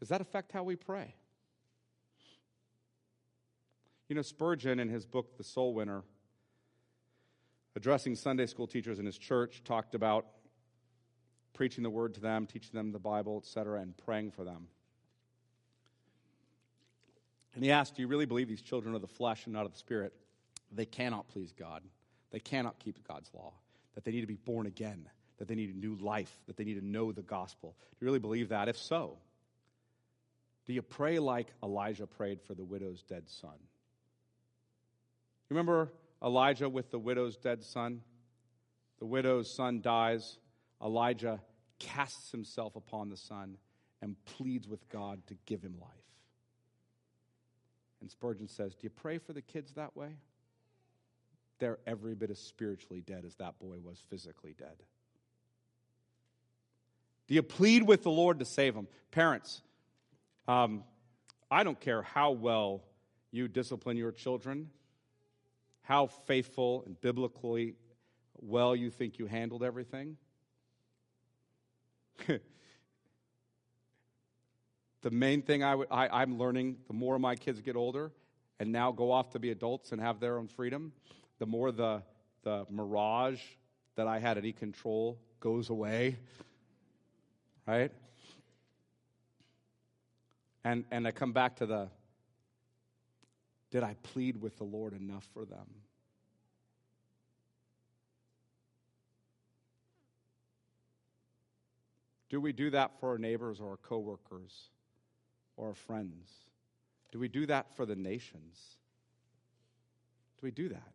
[0.00, 1.14] does that affect how we pray?
[4.08, 6.02] You know, Spurgeon, in his book, The Soul Winner,
[7.76, 10.26] addressing Sunday school teachers in his church, talked about
[11.54, 14.66] preaching the word to them, teaching them the Bible, etc., and praying for them.
[17.54, 19.72] And he asked, Do you really believe these children are the flesh and not of
[19.72, 20.12] the spirit?
[20.72, 21.82] They cannot please God.
[22.30, 23.52] They cannot keep God's law.
[23.94, 25.08] That they need to be born again.
[25.38, 26.36] That they need a new life.
[26.46, 27.76] That they need to know the gospel.
[27.78, 28.68] Do you really believe that?
[28.68, 29.18] If so,
[30.66, 33.56] do you pray like Elijah prayed for the widow's dead son?
[35.48, 38.00] Remember Elijah with the widow's dead son?
[38.98, 40.38] The widow's son dies.
[40.84, 41.40] Elijah
[41.78, 43.56] casts himself upon the son
[44.02, 45.90] and pleads with God to give him life.
[48.00, 50.16] And Spurgeon says, Do you pray for the kids that way?
[51.58, 54.82] They're every bit as spiritually dead as that boy was physically dead.
[57.26, 58.86] Do you plead with the Lord to save them?
[59.10, 59.62] Parents,
[60.46, 60.84] um,
[61.50, 62.82] I don't care how well
[63.30, 64.68] you discipline your children,
[65.82, 67.74] how faithful and biblically
[68.40, 70.18] well you think you handled everything.
[75.02, 78.12] the main thing I, w- I, I'm learning the more my kids get older
[78.58, 80.92] and now go off to be adults and have their own freedom,
[81.38, 82.02] the more the,
[82.42, 83.40] the mirage
[83.96, 86.16] that I had any control goes away.
[87.66, 87.92] Right?
[90.64, 91.88] And, and I come back to the
[93.70, 95.66] did I plead with the Lord enough for them?
[102.34, 104.70] Do we do that for our neighbors or our coworkers
[105.56, 106.28] or our friends?
[107.12, 108.58] Do we do that for the nations?
[110.40, 110.92] Do we do that?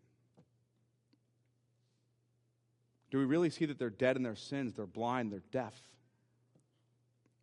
[3.10, 5.74] Do we really see that they're dead in their sins, they're blind, they're deaf?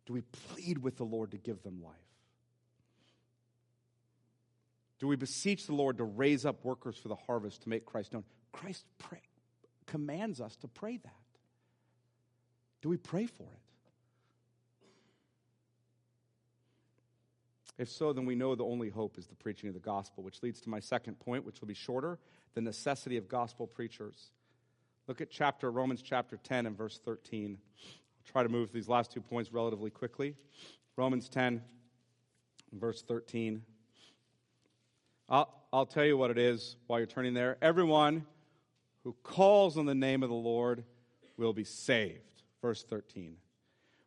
[0.05, 1.95] Do we plead with the Lord to give them life?
[4.99, 8.13] Do we beseech the Lord to raise up workers for the harvest to make Christ
[8.13, 8.25] known?
[8.51, 9.23] Christ pray,
[9.87, 11.13] commands us to pray that.
[12.83, 13.61] Do we pray for it?
[17.77, 20.41] If so, then we know the only hope is the preaching of the gospel, which
[20.41, 22.17] leads to my second point, which will be shorter
[22.55, 24.31] the necessity of gospel preachers.
[25.07, 27.57] Look at chapter Romans chapter 10 and verse 13.
[27.59, 30.35] I'll try to move these last two points relatively quickly.
[30.95, 31.61] Romans 10
[32.73, 33.61] verse 13.
[35.29, 37.57] I'll, I'll tell you what it is while you're turning there.
[37.61, 38.25] Everyone
[39.03, 40.83] who calls on the name of the Lord
[41.37, 42.21] will be saved.
[42.61, 43.35] Verse 13.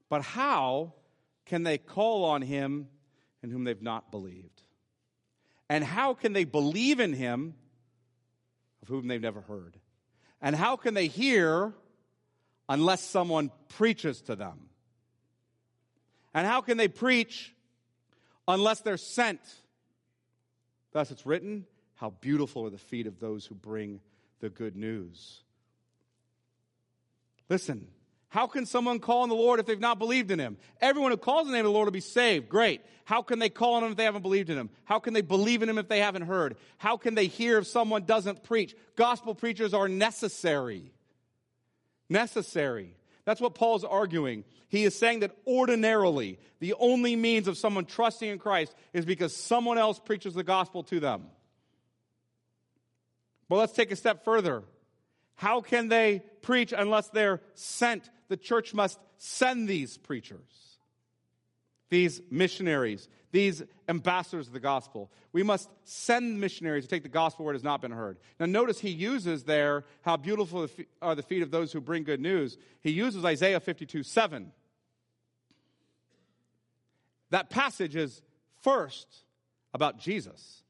[0.09, 0.94] But how
[1.46, 2.88] can they call on him
[3.42, 4.62] in whom they've not believed?
[5.68, 7.55] And how can they believe in him
[8.83, 9.76] of whom they've never heard?
[10.42, 11.72] And how can they hear
[12.68, 14.59] unless someone preaches to them?
[16.32, 17.55] And how can they preach
[18.49, 19.41] unless they're sent?
[20.93, 21.66] Thus it's written,
[21.97, 24.01] How beautiful are the feet of those who bring
[24.41, 25.43] the good news.
[27.49, 27.86] Listen,
[28.31, 30.57] how can someone call on the Lord if they've not believed in him?
[30.81, 32.49] Everyone who calls on the name of the Lord will be saved.
[32.49, 32.81] Great.
[33.05, 34.70] How can they call on him if they haven't believed in him?
[34.85, 36.57] How can they believe in him if they haven't heard?
[36.78, 38.76] How can they hear if someone doesn't preach?
[38.95, 40.93] Gospel preachers are necessary.
[42.09, 42.95] Necessary.
[43.24, 44.45] That's what Paul's arguing.
[44.68, 49.35] He is saying that ordinarily, the only means of someone trusting in Christ is because
[49.35, 51.26] someone else preaches the gospel to them.
[53.49, 54.62] But let's take a step further.
[55.41, 58.11] How can they preach unless they're sent?
[58.28, 60.76] The church must send these preachers,
[61.88, 65.11] these missionaries, these ambassadors of the gospel.
[65.32, 68.18] We must send missionaries to take the gospel where it has not been heard.
[68.38, 70.68] Now, notice he uses there how beautiful
[71.01, 72.59] are the feet of those who bring good news.
[72.82, 74.53] He uses Isaiah 52 7.
[77.30, 78.20] That passage is
[78.61, 79.07] first
[79.72, 80.64] about Jesus.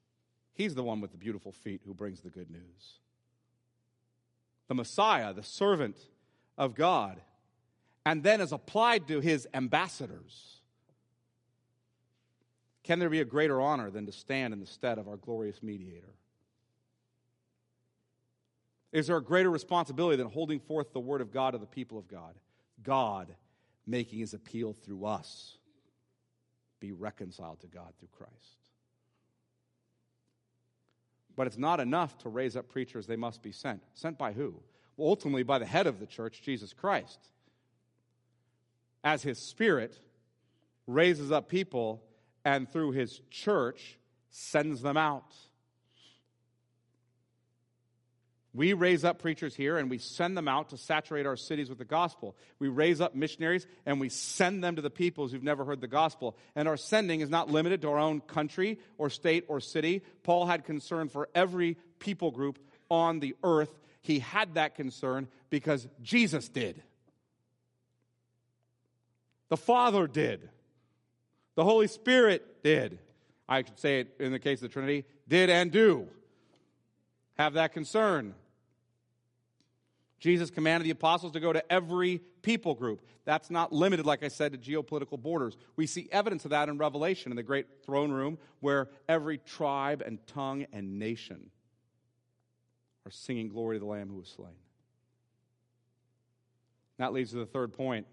[0.53, 3.01] He's the one with the beautiful feet who brings the good news
[4.71, 5.97] the Messiah, the servant
[6.57, 7.21] of God,
[8.07, 10.61] and then is applied to his ambassadors.
[12.85, 15.61] Can there be a greater honor than to stand in the stead of our glorious
[15.61, 16.15] mediator?
[18.93, 21.99] Is there a greater responsibility than holding forth the word of God to the people
[21.99, 22.37] of God?
[22.85, 23.27] God
[23.89, 25.57] making his appeal through us.
[26.79, 28.60] Be reconciled to God through Christ.
[31.41, 33.83] But it's not enough to raise up preachers, they must be sent.
[33.95, 34.57] Sent by who?
[34.99, 37.19] Well, ultimately, by the head of the church, Jesus Christ.
[39.03, 39.99] As his spirit
[40.87, 42.03] raises up people
[42.45, 45.35] and through his church sends them out.
[48.53, 51.79] We raise up preachers here and we send them out to saturate our cities with
[51.79, 52.37] the gospel.
[52.59, 55.87] We raise up missionaries and we send them to the peoples who've never heard the
[55.87, 56.37] gospel.
[56.57, 60.03] And our sending is not limited to our own country or state or city.
[60.25, 62.59] Paul had concern for every people group
[62.91, 63.71] on the earth.
[64.03, 66.83] He had that concern because Jesus did.
[69.49, 70.49] The Father did.
[71.55, 72.99] The Holy Spirit did.
[73.49, 76.09] I should say it in the case of the Trinity, did and do
[77.41, 78.35] have that concern.
[80.19, 83.01] Jesus commanded the apostles to go to every people group.
[83.25, 85.57] That's not limited, like I said, to geopolitical borders.
[85.75, 90.03] We see evidence of that in Revelation in the great throne room where every tribe
[90.05, 91.49] and tongue and nation
[93.07, 94.53] are singing glory to the Lamb who was slain.
[96.99, 98.07] That leads to the third point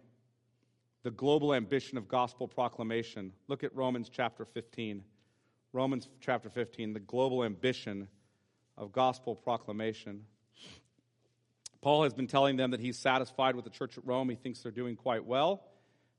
[1.03, 3.34] the global ambition of gospel proclamation.
[3.49, 5.03] Look at Romans chapter 15.
[5.73, 8.07] Romans chapter 15, the global ambition
[8.78, 10.23] of gospel proclamation.
[11.82, 14.30] Paul has been telling them that he's satisfied with the church at Rome.
[14.30, 15.63] He thinks they're doing quite well,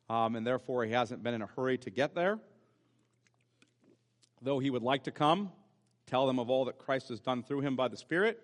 [0.08, 2.38] um, and therefore he hasn't been in a hurry to get there.
[4.40, 5.50] Though he would like to come,
[6.06, 8.40] tell them of all that Christ has done through him by the Spirit.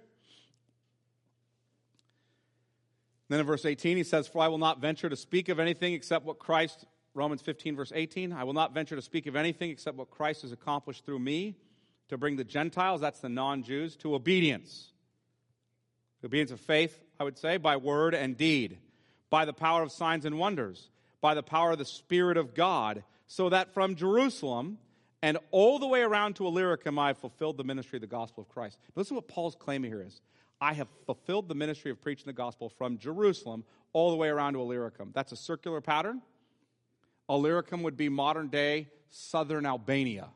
[3.28, 5.94] Then in verse 18, he says, For I will not venture to speak of anything
[5.94, 6.84] except what Christ,
[7.14, 10.42] Romans 15, verse 18, I will not venture to speak of anything except what Christ
[10.42, 11.56] has accomplished through me
[12.08, 14.92] to bring the Gentiles, that's the non Jews, to obedience.
[16.24, 18.78] Obedience of faith, I would say, by word and deed,
[19.30, 20.88] by the power of signs and wonders,
[21.20, 24.78] by the power of the Spirit of God, so that from Jerusalem
[25.22, 28.42] and all the way around to Illyricum I have fulfilled the ministry of the gospel
[28.42, 28.78] of Christ.
[28.94, 30.20] Listen to what Paul's claiming here is.
[30.60, 34.54] I have fulfilled the ministry of preaching the gospel from Jerusalem all the way around
[34.54, 35.10] to Illyricum.
[35.14, 36.22] That's a circular pattern.
[37.28, 40.28] Illyricum would be modern day southern Albania.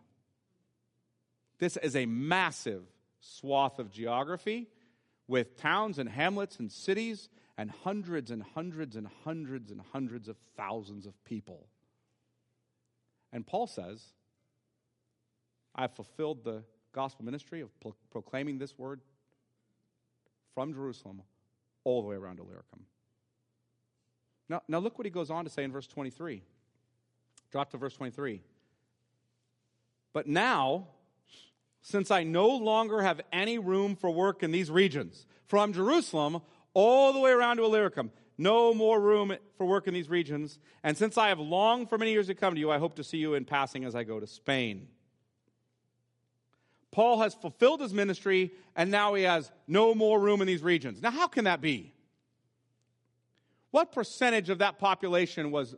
[1.59, 2.85] This is a massive
[3.21, 4.69] swath of geography
[5.27, 10.37] with towns and hamlets and cities and hundreds and hundreds and hundreds and hundreds of
[10.57, 11.67] thousands of people.
[13.33, 14.03] And Paul says,
[15.75, 19.01] I've fulfilled the gospel ministry of pro- proclaiming this word
[20.55, 21.23] from Jerusalem
[21.85, 22.87] all the way around Illyricum.
[24.49, 26.43] Now, now look what he goes on to say in verse 23.
[27.51, 28.41] Drop to verse 23.
[30.13, 30.89] But now,
[31.83, 36.43] since I no longer have any room for work in these regions, from Jerusalem
[36.74, 40.59] all the way around to Illyricum, no more room for work in these regions.
[40.85, 43.05] And since I have longed for many years to come to you, I hope to
[43.05, 44.89] see you in passing as I go to Spain.
[46.91, 51.03] Paul has fulfilled his ministry, and now he has no more room in these regions.
[51.03, 51.93] Now, how can that be?
[53.70, 55.74] What percentage of that population was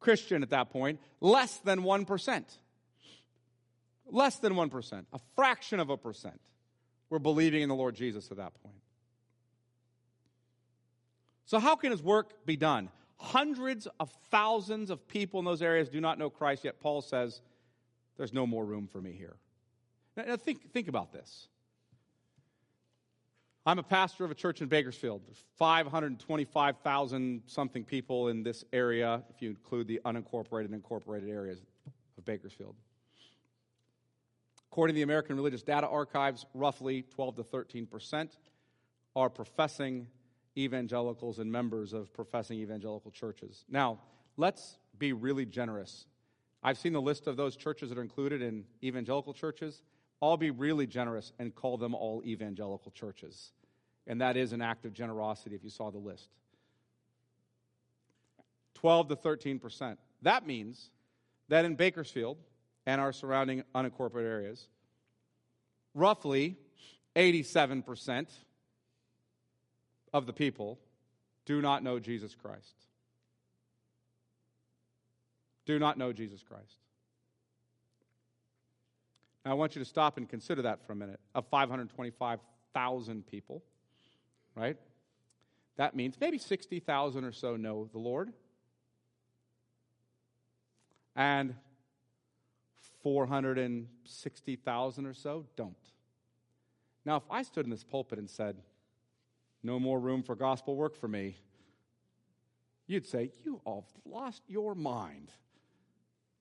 [0.00, 1.00] Christian at that point?
[1.20, 2.44] Less than 1%.
[4.10, 6.40] Less than 1%, a fraction of a percent,
[7.10, 8.76] were believing in the Lord Jesus at that point.
[11.46, 12.88] So, how can his work be done?
[13.18, 17.40] Hundreds of thousands of people in those areas do not know Christ, yet Paul says,
[18.16, 19.36] There's no more room for me here.
[20.16, 21.48] Now, now think, think about this.
[23.66, 25.22] I'm a pastor of a church in Bakersfield.
[25.26, 31.60] There's 525,000 something people in this area, if you include the unincorporated and incorporated areas
[32.18, 32.74] of Bakersfield.
[34.74, 38.36] According to the American Religious Data Archives, roughly 12 to 13 percent
[39.14, 40.08] are professing
[40.58, 43.64] evangelicals and members of professing evangelical churches.
[43.68, 44.00] Now,
[44.36, 46.06] let's be really generous.
[46.60, 49.80] I've seen the list of those churches that are included in evangelical churches.
[50.20, 53.52] I'll be really generous and call them all evangelical churches.
[54.08, 56.30] and that is an act of generosity if you saw the list.
[58.74, 59.98] 12 to 13%.
[60.22, 60.90] That means
[61.48, 62.38] that in Bakersfield
[62.86, 64.68] and our surrounding unincorporated areas,
[65.94, 66.56] roughly
[67.16, 68.26] 87%
[70.12, 70.78] of the people
[71.46, 72.74] do not know Jesus Christ.
[75.66, 76.78] Do not know Jesus Christ.
[79.44, 81.20] Now, I want you to stop and consider that for a minute.
[81.34, 83.62] Of 525,000 people,
[84.54, 84.76] right?
[85.76, 88.32] That means maybe 60,000 or so know the Lord.
[91.16, 91.54] And
[93.04, 95.76] 460,000 or so don't.
[97.04, 98.56] Now, if I stood in this pulpit and said,
[99.62, 101.36] no more room for gospel work for me,
[102.86, 105.30] you'd say, You all lost your mind.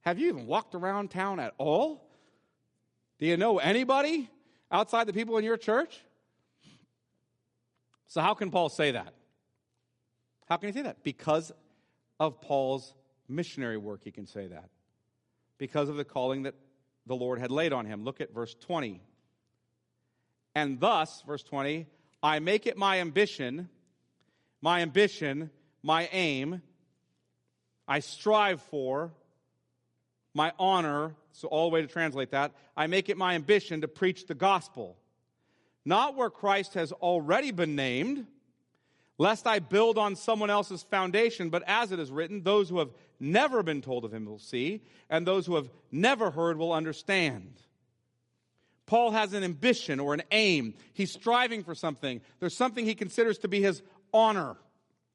[0.01, 2.09] Have you even walked around town at all?
[3.19, 4.29] Do you know anybody
[4.71, 6.01] outside the people in your church?
[8.07, 9.13] So, how can Paul say that?
[10.47, 11.03] How can he say that?
[11.03, 11.51] Because
[12.19, 12.93] of Paul's
[13.27, 14.69] missionary work, he can say that.
[15.57, 16.55] Because of the calling that
[17.05, 18.03] the Lord had laid on him.
[18.03, 19.01] Look at verse 20.
[20.55, 21.87] And thus, verse 20,
[22.21, 23.69] I make it my ambition,
[24.61, 25.49] my ambition,
[25.81, 26.61] my aim,
[27.87, 29.11] I strive for,
[30.33, 33.87] my honor, so all the way to translate that, I make it my ambition to
[33.87, 34.97] preach the gospel.
[35.85, 38.25] Not where Christ has already been named,
[39.17, 42.91] lest I build on someone else's foundation, but as it is written, those who have
[43.19, 47.53] never been told of him will see, and those who have never heard will understand.
[48.85, 50.75] Paul has an ambition or an aim.
[50.93, 52.21] He's striving for something.
[52.39, 53.81] There's something he considers to be his
[54.13, 54.57] honor.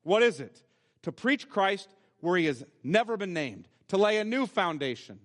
[0.02, 0.62] What is it?
[1.02, 1.88] To preach Christ
[2.20, 5.20] where he has never been named, to lay a new foundation.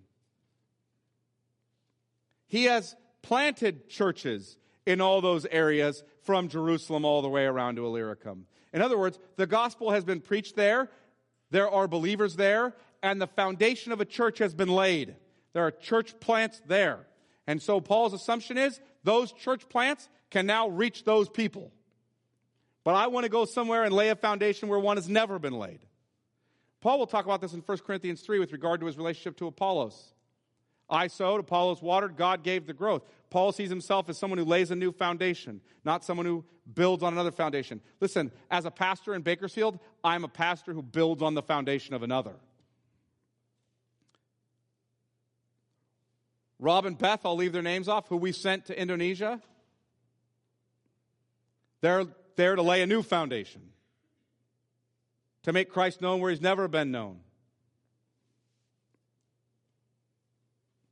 [2.47, 7.85] He has planted churches in all those areas from Jerusalem all the way around to
[7.85, 8.45] Illyricum.
[8.73, 10.89] In other words, the gospel has been preached there,
[11.53, 12.73] there are believers there,
[13.03, 15.15] and the foundation of a church has been laid.
[15.53, 17.05] There are church plants there.
[17.45, 21.71] And so Paul's assumption is those church plants can now reach those people.
[22.83, 25.53] But I want to go somewhere and lay a foundation where one has never been
[25.53, 25.81] laid.
[26.81, 29.45] Paul will talk about this in 1 Corinthians 3 with regard to his relationship to
[29.45, 30.11] Apollos.
[30.89, 33.03] I sowed, Apollos watered, God gave the growth.
[33.33, 37.13] Paul sees himself as someone who lays a new foundation, not someone who builds on
[37.13, 37.81] another foundation.
[37.99, 42.03] Listen, as a pastor in Bakersfield, I'm a pastor who builds on the foundation of
[42.03, 42.35] another.
[46.59, 49.41] Rob and Beth, I'll leave their names off, who we sent to Indonesia.
[51.81, 52.05] They're
[52.35, 53.63] there to lay a new foundation,
[55.41, 57.21] to make Christ known where he's never been known.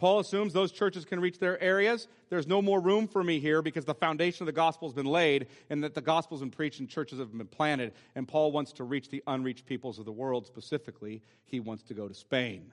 [0.02, 2.08] Paul assumes those churches can reach their areas.
[2.32, 5.06] There's no more room for me here because the foundation of the gospel has been
[5.06, 7.94] laid and that the gospel has been preached and churches have been planted.
[8.16, 10.48] And Paul wants to reach the unreached peoples of the world.
[10.48, 12.72] Specifically, he wants to go to Spain.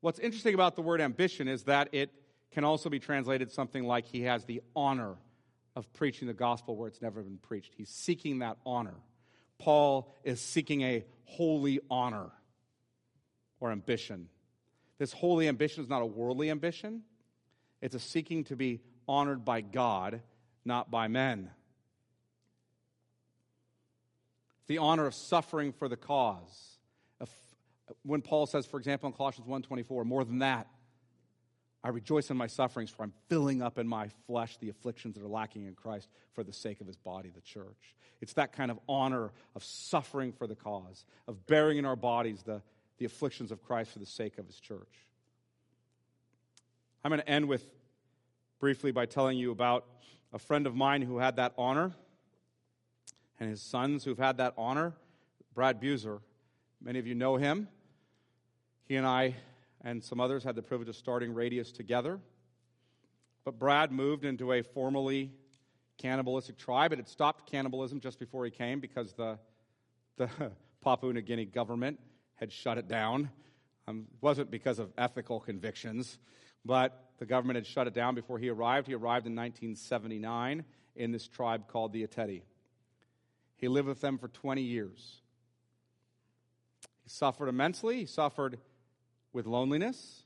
[0.00, 2.10] What's interesting about the word ambition is that it
[2.50, 5.14] can also be translated something like he has the honor
[5.76, 7.74] of preaching the gospel where it's never been preached.
[7.76, 8.96] He's seeking that honor.
[9.60, 12.32] Paul is seeking a holy honor
[13.60, 14.28] or ambition.
[15.00, 17.02] This holy ambition is not a worldly ambition,
[17.80, 20.20] it's a seeking to be honored by God,
[20.64, 21.50] not by men.
[24.68, 26.70] The honor of suffering for the cause
[28.02, 30.68] when Paul says, for example, in Colossians 1.24, more than that,
[31.82, 35.24] I rejoice in my sufferings, for I'm filling up in my flesh the afflictions that
[35.24, 37.96] are lacking in Christ for the sake of his body, the church.
[38.20, 42.42] It's that kind of honor of suffering for the cause, of bearing in our bodies
[42.42, 42.60] the,
[43.00, 45.06] the afflictions of Christ for the sake of his church.
[47.02, 47.66] I'm going to end with
[48.60, 49.86] briefly by telling you about
[50.34, 51.92] a friend of mine who had that honor
[53.40, 54.92] and his sons who've had that honor.
[55.54, 56.20] Brad Buser.
[56.82, 57.68] Many of you know him.
[58.84, 59.34] He and I
[59.80, 62.20] and some others had the privilege of starting Radius together.
[63.44, 65.32] But Brad moved into a formerly
[65.96, 66.92] cannibalistic tribe.
[66.92, 69.38] It had stopped cannibalism just before he came because the,
[70.18, 70.28] the
[70.82, 71.98] Papua New Guinea government
[72.40, 73.30] had shut it down.
[73.86, 76.18] Um, it wasn't because of ethical convictions,
[76.64, 78.86] but the government had shut it down before he arrived.
[78.86, 80.64] He arrived in 1979
[80.96, 82.42] in this tribe called the Atedi.
[83.56, 85.20] He lived with them for 20 years.
[87.02, 87.98] He suffered immensely.
[87.98, 88.58] He suffered
[89.32, 90.22] with loneliness.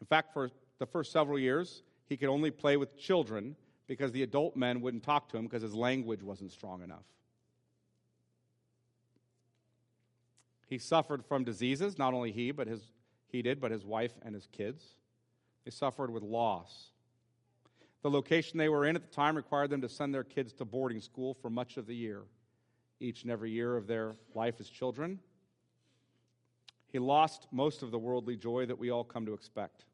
[0.00, 3.54] In fact, for the first several years, he could only play with children
[3.86, 7.04] because the adult men wouldn't talk to him because his language wasn't strong enough.
[10.68, 12.92] He suffered from diseases, not only he, but his,
[13.26, 14.84] he did, but his wife and his kids.
[15.64, 16.90] They suffered with loss.
[18.02, 20.64] The location they were in at the time required them to send their kids to
[20.64, 22.22] boarding school for much of the year,
[23.00, 25.18] each and every year of their life as children.
[26.92, 29.84] He lost most of the worldly joy that we all come to expect.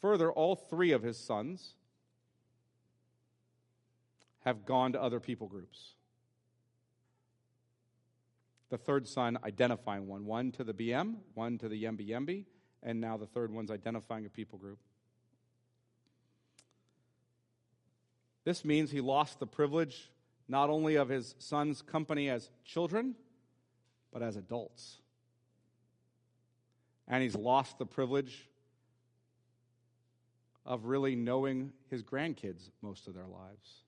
[0.00, 1.74] Further, all three of his sons
[4.40, 5.93] have gone to other people groups.
[8.74, 12.44] The third son identifying one, one to the BM, one to the Yembi Yembi,
[12.82, 14.80] and now the third one's identifying a people group.
[18.42, 20.10] This means he lost the privilege
[20.48, 23.14] not only of his son's company as children,
[24.12, 24.96] but as adults.
[27.06, 28.48] And he's lost the privilege
[30.66, 33.84] of really knowing his grandkids most of their lives.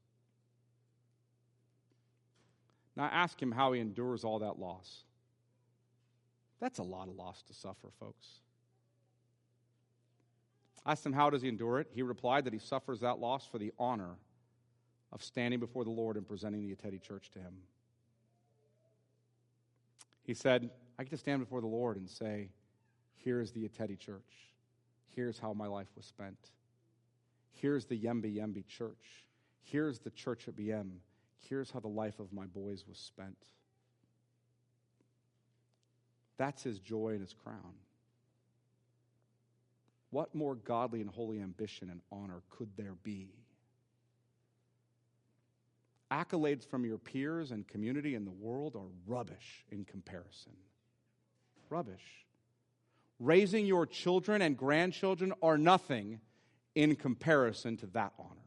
[2.97, 5.05] Now, ask him how he endures all that loss.
[6.61, 8.27] That's a lot of loss to suffer, folks.
[10.85, 11.89] I asked him, How does he endure it?
[11.93, 14.17] He replied that he suffers that loss for the honor
[15.13, 17.55] of standing before the Lord and presenting the Atedi church to him.
[20.23, 22.49] He said, I get to stand before the Lord and say,
[23.17, 24.55] Here's the Atedi church.
[25.15, 26.39] Here's how my life was spent.
[27.53, 29.25] Here's the Yembi Yembi church.
[29.63, 30.91] Here's the church at BM.
[31.49, 33.37] Here's how the life of my boys was spent.
[36.39, 37.75] That's his joy and his crown.
[40.11, 43.29] What more godly and holy ambition and honor could there be?
[46.11, 50.53] Accolades from your peers and community in the world are rubbish in comparison.
[51.69, 52.27] Rubbish.
[53.19, 56.21] Raising your children and grandchildren are nothing
[56.75, 58.46] in comparison to that honor.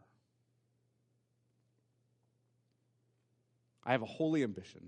[3.89, 4.87] I have a holy ambition.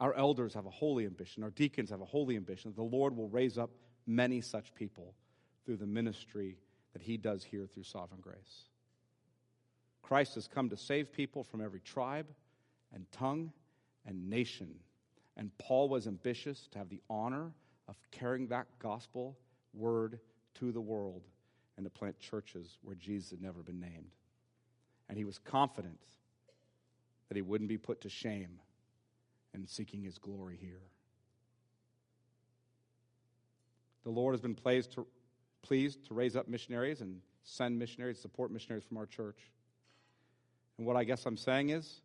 [0.00, 1.42] Our elders have a holy ambition.
[1.42, 2.74] Our deacons have a holy ambition.
[2.76, 3.70] The Lord will raise up
[4.06, 5.14] many such people
[5.64, 6.58] through the ministry
[6.92, 8.66] that He does here through sovereign grace.
[10.02, 12.26] Christ has come to save people from every tribe
[12.92, 13.50] and tongue
[14.04, 14.74] and nation.
[15.38, 17.52] And Paul was ambitious to have the honor
[17.88, 19.38] of carrying that gospel
[19.72, 20.20] word
[20.56, 21.22] to the world
[21.78, 24.10] and to plant churches where Jesus had never been named.
[25.08, 25.98] And he was confident
[27.28, 28.60] that he wouldn't be put to shame
[29.54, 30.82] in seeking his glory here.
[34.04, 35.06] The Lord has been pleased to,
[35.62, 39.38] pleased to raise up missionaries and send missionaries, support missionaries from our church.
[40.78, 42.00] And what I guess I'm saying is,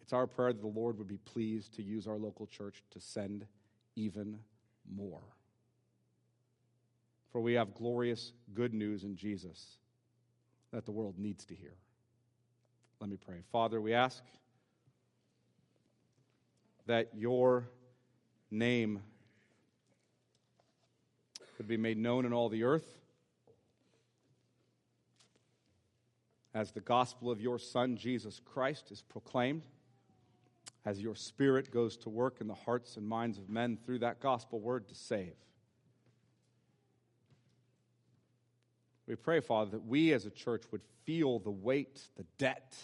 [0.00, 3.00] it's our prayer that the Lord would be pleased to use our local church to
[3.00, 3.46] send
[3.96, 4.38] even
[4.94, 5.22] more.
[7.30, 9.78] For we have glorious good news in Jesus
[10.72, 11.76] that the world needs to hear.
[13.02, 13.38] Let me pray.
[13.50, 14.22] Father, we ask
[16.86, 17.68] that your
[18.48, 19.02] name
[21.58, 22.96] would be made known in all the earth
[26.54, 29.66] as the gospel of your Son, Jesus Christ, is proclaimed,
[30.84, 34.20] as your Spirit goes to work in the hearts and minds of men through that
[34.20, 35.34] gospel word to save.
[39.08, 42.76] We pray, Father, that we as a church would feel the weight, the debt,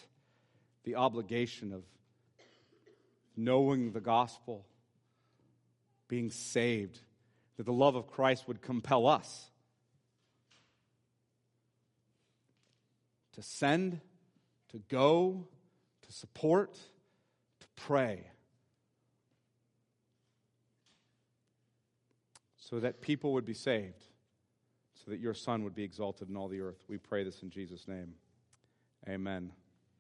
[0.85, 1.83] the obligation of
[3.37, 4.67] knowing the gospel,
[6.09, 7.01] being saved,
[7.57, 9.51] that the love of Christ would compel us
[13.33, 14.01] to send,
[14.71, 15.47] to go,
[16.03, 18.27] to support, to pray.
[22.57, 24.05] So that people would be saved,
[25.05, 26.83] so that your Son would be exalted in all the earth.
[26.89, 28.15] We pray this in Jesus' name.
[29.09, 29.53] Amen.